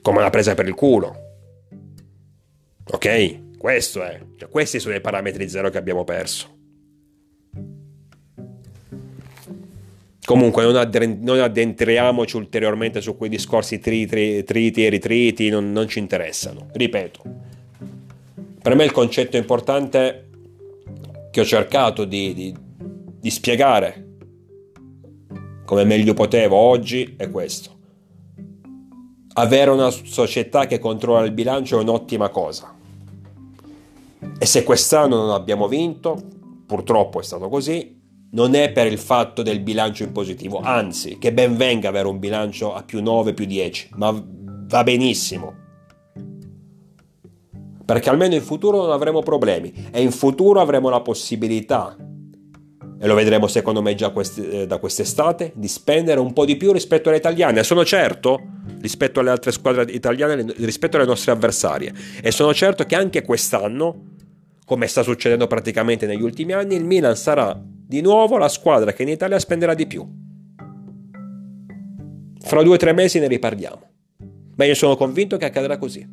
Come 0.00 0.18
una 0.18 0.30
presa 0.30 0.54
per 0.54 0.66
il 0.66 0.74
culo. 0.74 1.16
Ok? 2.86 3.58
Questo 3.58 4.02
è. 4.02 4.18
Cioè, 4.38 4.48
questi 4.48 4.80
sono 4.80 4.94
i 4.94 5.02
parametri 5.02 5.46
zero 5.46 5.68
che 5.68 5.76
abbiamo 5.76 6.04
perso. 6.04 6.53
Comunque 10.24 10.62
non, 10.62 10.76
addren- 10.76 11.18
non, 11.20 11.38
addentriamoci 11.38 12.36
ulteriormente 12.36 13.00
su 13.00 13.16
quei 13.16 13.28
discorsi 13.28 13.78
triti, 13.78 14.42
triti 14.42 14.86
e 14.86 14.88
ritriti, 14.88 15.50
non, 15.50 15.70
non 15.70 15.86
ci 15.86 15.98
interessano. 15.98 16.68
Ripeto, 16.72 17.22
per 18.62 18.74
me 18.74 18.84
il 18.84 18.92
concetto 18.92 19.36
importante 19.36 20.28
che 21.30 21.40
ho 21.40 21.44
cercato 21.44 22.04
di, 22.04 22.32
di, 22.32 22.54
di 23.20 23.30
spiegare 23.30 24.04
come 25.64 25.84
meglio 25.84 26.14
potevo 26.14 26.56
oggi 26.56 27.14
è 27.16 27.30
questo. 27.30 27.72
Avere 29.36 29.70
una 29.70 29.90
società 29.90 30.66
che 30.66 30.78
controlla 30.78 31.24
il 31.24 31.32
bilancio 31.32 31.78
è 31.78 31.82
un'ottima 31.82 32.28
cosa. 32.28 32.72
E 34.38 34.46
se 34.46 34.62
quest'anno 34.62 35.16
non 35.16 35.30
abbiamo 35.30 35.66
vinto, 35.66 36.22
purtroppo 36.66 37.20
è 37.20 37.22
stato 37.22 37.48
così, 37.48 38.00
non 38.34 38.54
è 38.54 38.70
per 38.72 38.86
il 38.86 38.98
fatto 38.98 39.42
del 39.42 39.60
bilancio 39.60 40.02
in 40.02 40.12
positivo, 40.12 40.60
anzi, 40.60 41.18
che 41.18 41.32
ben 41.32 41.56
venga 41.56 41.88
avere 41.88 42.08
un 42.08 42.18
bilancio 42.18 42.74
a 42.74 42.82
più 42.82 43.00
9, 43.00 43.32
più 43.32 43.44
10, 43.44 43.90
ma 43.94 44.12
va 44.12 44.82
benissimo. 44.82 45.62
Perché 47.84 48.08
almeno 48.08 48.34
in 48.34 48.42
futuro 48.42 48.82
non 48.82 48.90
avremo 48.90 49.22
problemi 49.22 49.72
e 49.92 50.02
in 50.02 50.10
futuro 50.10 50.60
avremo 50.60 50.88
la 50.88 51.00
possibilità, 51.00 51.96
e 52.98 53.06
lo 53.06 53.14
vedremo 53.14 53.46
secondo 53.46 53.82
me 53.82 53.94
già 53.94 54.10
quest- 54.10 54.38
eh, 54.38 54.66
da 54.66 54.78
quest'estate, 54.78 55.52
di 55.54 55.68
spendere 55.68 56.18
un 56.18 56.32
po' 56.32 56.44
di 56.44 56.56
più 56.56 56.72
rispetto 56.72 57.10
alle 57.10 57.18
italiane. 57.18 57.62
Sono 57.62 57.84
certo, 57.84 58.40
rispetto 58.80 59.20
alle 59.20 59.30
altre 59.30 59.52
squadre 59.52 59.92
italiane, 59.92 60.44
rispetto 60.56 60.96
alle 60.96 61.06
nostre 61.06 61.30
avversarie. 61.30 61.92
E 62.20 62.32
sono 62.32 62.52
certo 62.52 62.84
che 62.84 62.96
anche 62.96 63.22
quest'anno, 63.22 64.06
come 64.64 64.86
sta 64.88 65.02
succedendo 65.02 65.46
praticamente 65.46 66.06
negli 66.06 66.22
ultimi 66.22 66.52
anni, 66.52 66.74
il 66.74 66.84
Milan 66.84 67.14
sarà 67.14 67.60
di 67.94 68.00
nuovo 68.00 68.38
la 68.38 68.48
squadra 68.48 68.92
che 68.92 69.02
in 69.02 69.08
Italia 69.08 69.38
spenderà 69.38 69.72
di 69.72 69.86
più. 69.86 70.04
Fra 72.40 72.62
due 72.64 72.74
o 72.74 72.76
tre 72.76 72.92
mesi 72.92 73.20
ne 73.20 73.28
riparliamo. 73.28 73.82
Ma 74.56 74.64
io 74.64 74.74
sono 74.74 74.96
convinto 74.96 75.36
che 75.36 75.44
accadrà 75.44 75.78
così. 75.78 76.04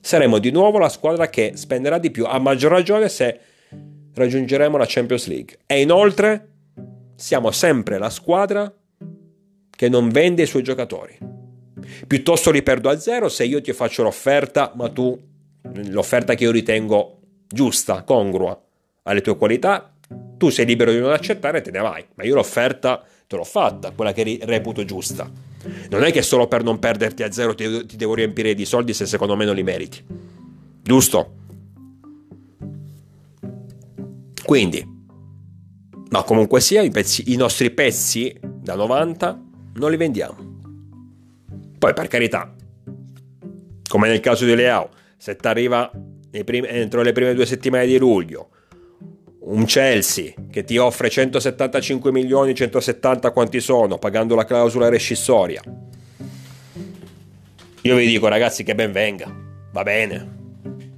Saremo 0.00 0.38
di 0.38 0.52
nuovo 0.52 0.78
la 0.78 0.88
squadra 0.88 1.28
che 1.28 1.52
spenderà 1.56 1.98
di 1.98 2.12
più, 2.12 2.26
a 2.26 2.38
maggior 2.38 2.70
ragione 2.70 3.08
se 3.08 3.40
raggiungeremo 4.14 4.76
la 4.76 4.84
Champions 4.86 5.26
League. 5.26 5.58
E 5.66 5.80
inoltre 5.80 6.48
siamo 7.16 7.50
sempre 7.50 7.98
la 7.98 8.10
squadra 8.10 8.72
che 9.68 9.88
non 9.88 10.10
vende 10.10 10.42
i 10.42 10.46
suoi 10.46 10.62
giocatori. 10.62 11.18
Piuttosto 12.06 12.52
li 12.52 12.62
perdo 12.62 12.88
a 12.88 12.98
zero 13.00 13.28
se 13.28 13.44
io 13.44 13.60
ti 13.60 13.72
faccio 13.72 14.04
l'offerta, 14.04 14.72
ma 14.76 14.88
tu 14.88 15.18
l'offerta 15.90 16.34
che 16.34 16.44
io 16.44 16.52
ritengo 16.52 17.18
giusta, 17.48 18.04
congrua 18.04 18.56
alle 19.02 19.22
tue 19.22 19.36
qualità, 19.36 19.97
tu 20.38 20.48
sei 20.48 20.64
libero 20.64 20.92
di 20.92 21.00
non 21.00 21.12
accettare 21.12 21.58
e 21.58 21.60
te 21.60 21.70
ne 21.70 21.80
vai, 21.80 22.04
ma 22.14 22.24
io 22.24 22.34
l'offerta 22.34 23.04
te 23.26 23.36
l'ho 23.36 23.44
fatta, 23.44 23.90
quella 23.90 24.12
che 24.12 24.38
reputo 24.42 24.84
giusta. 24.84 25.30
Non 25.90 26.04
è 26.04 26.12
che 26.12 26.22
solo 26.22 26.46
per 26.46 26.62
non 26.62 26.78
perderti 26.78 27.22
a 27.22 27.30
zero 27.30 27.54
ti, 27.54 27.84
ti 27.84 27.96
devo 27.96 28.14
riempire 28.14 28.54
di 28.54 28.64
soldi 28.64 28.94
se 28.94 29.04
secondo 29.04 29.36
me 29.36 29.44
non 29.44 29.54
li 29.54 29.62
meriti. 29.62 30.02
Giusto? 30.82 31.34
Quindi, 34.44 34.82
ma 36.08 36.22
comunque 36.22 36.60
sia, 36.60 36.80
i, 36.80 36.90
pezzi, 36.90 37.32
i 37.32 37.36
nostri 37.36 37.70
pezzi 37.70 38.34
da 38.40 38.74
90 38.76 39.42
non 39.74 39.90
li 39.90 39.96
vendiamo. 39.96 40.56
Poi 41.78 41.92
per 41.92 42.08
carità, 42.08 42.54
come 43.88 44.08
nel 44.08 44.20
caso 44.20 44.46
di 44.46 44.54
Leao, 44.54 44.88
se 45.18 45.36
ti 45.36 45.46
arriva 45.46 45.90
entro 46.30 47.02
le 47.02 47.12
prime 47.12 47.34
due 47.34 47.46
settimane 47.46 47.86
di 47.86 47.98
luglio 47.98 48.50
un 49.48 49.64
Chelsea 49.64 50.32
che 50.50 50.64
ti 50.64 50.76
offre 50.76 51.08
175 51.08 52.12
milioni, 52.12 52.54
170 52.54 53.30
quanti 53.30 53.60
sono, 53.60 53.96
pagando 53.98 54.34
la 54.34 54.44
clausola 54.44 54.88
rescissoria. 54.88 55.62
Io 57.82 57.96
vi 57.96 58.06
dico 58.06 58.26
ragazzi 58.28 58.64
che 58.64 58.74
ben 58.74 58.92
venga, 58.92 59.30
va 59.72 59.82
bene, 59.82 60.36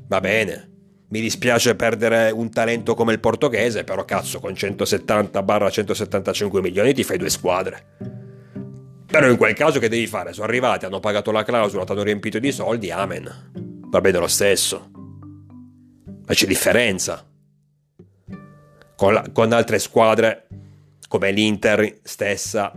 va 0.09 0.21
bene. 0.21 0.69
Mi 1.11 1.21
dispiace 1.21 1.75
perdere 1.75 2.31
un 2.31 2.51
talento 2.51 2.95
come 2.95 3.13
il 3.13 3.21
portoghese, 3.21 3.85
però 3.85 4.05
cazzo 4.05 4.41
con 4.41 4.53
170-175 4.53 6.61
milioni 6.61 6.95
ti 6.95 7.03
fai 7.03 7.19
due 7.19 7.31
squadre. 7.31 7.97
Però 9.07 9.29
in 9.29 9.37
quel 9.37 9.55
caso 9.55 9.81
che 9.81 9.89
devi 9.89 10.07
fare? 10.07 10.33
Sono 10.33 10.47
arrivati, 10.47 10.85
hanno 10.85 11.01
pagato 11.01 11.33
la 11.33 11.43
clausola, 11.43 11.85
ti 11.85 11.91
hanno 11.93 12.05
riempito 12.05 12.39
di 12.39 12.53
soldi, 12.53 12.93
amen. 12.93 13.51
Va 13.91 14.01
bene 14.01 14.19
lo 14.19 14.29
stesso. 14.29 14.89
Ma 16.27 16.33
c'è 16.33 16.47
differenza 16.47 17.30
con, 19.01 19.15
la, 19.15 19.25
con 19.33 19.51
altre 19.55 19.79
squadre 19.79 20.47
come 21.09 21.31
l'Inter 21.33 22.01
stessa, 22.03 22.71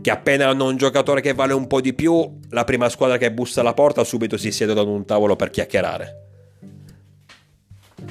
che 0.00 0.10
appena 0.10 0.48
hanno 0.48 0.66
un 0.66 0.76
giocatore 0.76 1.20
che 1.20 1.32
vale 1.32 1.52
un 1.52 1.68
po' 1.68 1.80
di 1.80 1.94
più, 1.94 2.40
la 2.50 2.64
prima 2.64 2.88
squadra 2.88 3.18
che 3.18 3.30
bussa 3.30 3.60
alla 3.60 3.72
porta 3.72 4.02
subito 4.02 4.36
si 4.36 4.50
siedono 4.50 4.80
ad 4.80 4.88
un 4.88 5.06
tavolo 5.06 5.36
per 5.36 5.50
chiacchierare. 5.50 6.26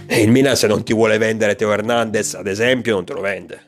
E 0.05 0.21
il 0.21 0.31
Milan 0.31 0.55
se 0.55 0.67
non 0.67 0.85
ti 0.85 0.93
vuole 0.93 1.17
vendere 1.17 1.55
Teo 1.55 1.73
Hernandez, 1.73 2.35
ad 2.35 2.47
esempio, 2.47 2.93
non 2.93 3.03
te 3.03 3.11
lo 3.11 3.19
vende. 3.19 3.61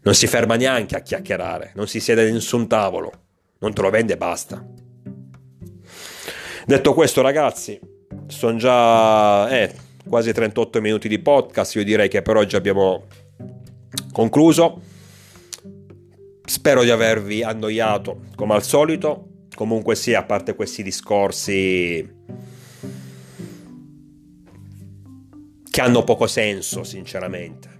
Non 0.00 0.14
si 0.14 0.26
ferma 0.26 0.56
neanche 0.56 0.96
a 0.96 1.00
chiacchierare, 1.00 1.72
non 1.74 1.86
si 1.86 2.00
siede 2.00 2.26
ad 2.26 2.32
nessun 2.32 2.66
tavolo, 2.66 3.12
non 3.58 3.74
te 3.74 3.82
lo 3.82 3.90
vende 3.90 4.14
e 4.14 4.16
basta. 4.16 4.66
Detto 6.64 6.94
questo, 6.94 7.20
ragazzi, 7.20 7.78
sono 8.26 8.56
già... 8.56 9.50
Eh, 9.50 9.84
quasi 10.08 10.32
38 10.32 10.80
minuti 10.80 11.08
di 11.08 11.18
podcast, 11.18 11.74
io 11.74 11.84
direi 11.84 12.08
che 12.08 12.22
per 12.22 12.36
oggi 12.36 12.56
abbiamo 12.56 13.04
concluso. 14.12 14.80
Spero 16.44 16.82
di 16.82 16.90
avervi 16.90 17.42
annoiato 17.42 18.22
come 18.36 18.54
al 18.54 18.62
solito. 18.62 19.30
Comunque 19.54 19.96
sia, 19.96 20.20
a 20.20 20.24
parte 20.24 20.54
questi 20.54 20.82
discorsi 20.82 22.14
che 25.70 25.80
hanno 25.80 26.04
poco 26.04 26.26
senso, 26.26 26.84
sinceramente. 26.84 27.74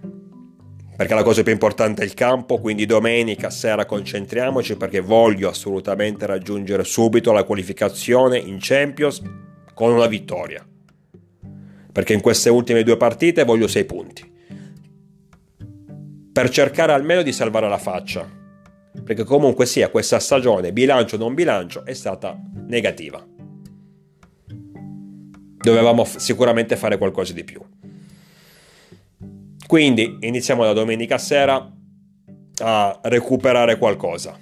Perché 0.95 1.13
la 1.13 1.23
cosa 1.23 1.43
più 1.43 1.51
importante 1.51 2.01
è 2.01 2.05
il 2.05 2.15
campo, 2.15 2.59
quindi 2.59 2.85
domenica 2.85 3.51
sera 3.51 3.85
concentriamoci 3.85 4.75
perché 4.75 4.99
voglio 4.99 5.47
assolutamente 5.47 6.25
raggiungere 6.25 6.83
subito 6.83 7.31
la 7.31 7.43
qualificazione 7.43 8.39
in 8.39 8.57
Champions 8.59 9.21
con 9.75 9.91
una 9.91 10.07
vittoria 10.07 10.65
perché 11.97 12.13
in 12.13 12.21
queste 12.21 12.51
ultime 12.51 12.83
due 12.83 12.95
partite 12.95 13.43
voglio 13.43 13.67
6 13.67 13.85
punti. 13.85 14.31
Per 16.31 16.49
cercare 16.49 16.91
almeno 16.91 17.23
di 17.23 17.31
salvare 17.31 17.67
la 17.67 17.79
faccia, 17.79 18.23
perché 19.03 19.23
comunque 19.23 19.65
sia 19.65 19.89
questa 19.89 20.19
stagione, 20.19 20.71
bilancio 20.71 21.15
o 21.15 21.17
non 21.17 21.33
bilancio, 21.33 21.83
è 21.85 21.93
stata 21.93 22.39
negativa. 22.67 23.25
Dovevamo 25.57 26.05
sicuramente 26.05 26.75
fare 26.75 26.99
qualcosa 26.99 27.33
di 27.33 27.43
più. 27.43 27.59
Quindi 29.65 30.17
iniziamo 30.19 30.63
da 30.63 30.73
domenica 30.73 31.17
sera 31.17 31.67
a 32.59 32.99
recuperare 33.05 33.79
qualcosa 33.79 34.37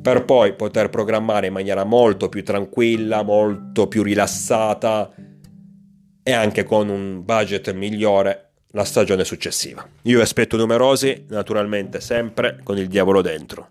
per 0.00 0.24
poi 0.24 0.54
poter 0.54 0.90
programmare 0.90 1.48
in 1.48 1.52
maniera 1.54 1.82
molto 1.82 2.28
più 2.28 2.44
tranquilla, 2.44 3.24
molto 3.24 3.88
più 3.88 4.04
rilassata 4.04 5.12
e 6.28 6.32
anche 6.34 6.62
con 6.62 6.90
un 6.90 7.24
budget 7.24 7.72
migliore 7.72 8.50
la 8.72 8.84
stagione 8.84 9.24
successiva. 9.24 9.88
Io 10.02 10.20
aspetto 10.20 10.58
numerosi, 10.58 11.24
naturalmente 11.30 12.02
sempre 12.02 12.60
con 12.62 12.76
il 12.76 12.86
diavolo 12.86 13.22
dentro. 13.22 13.70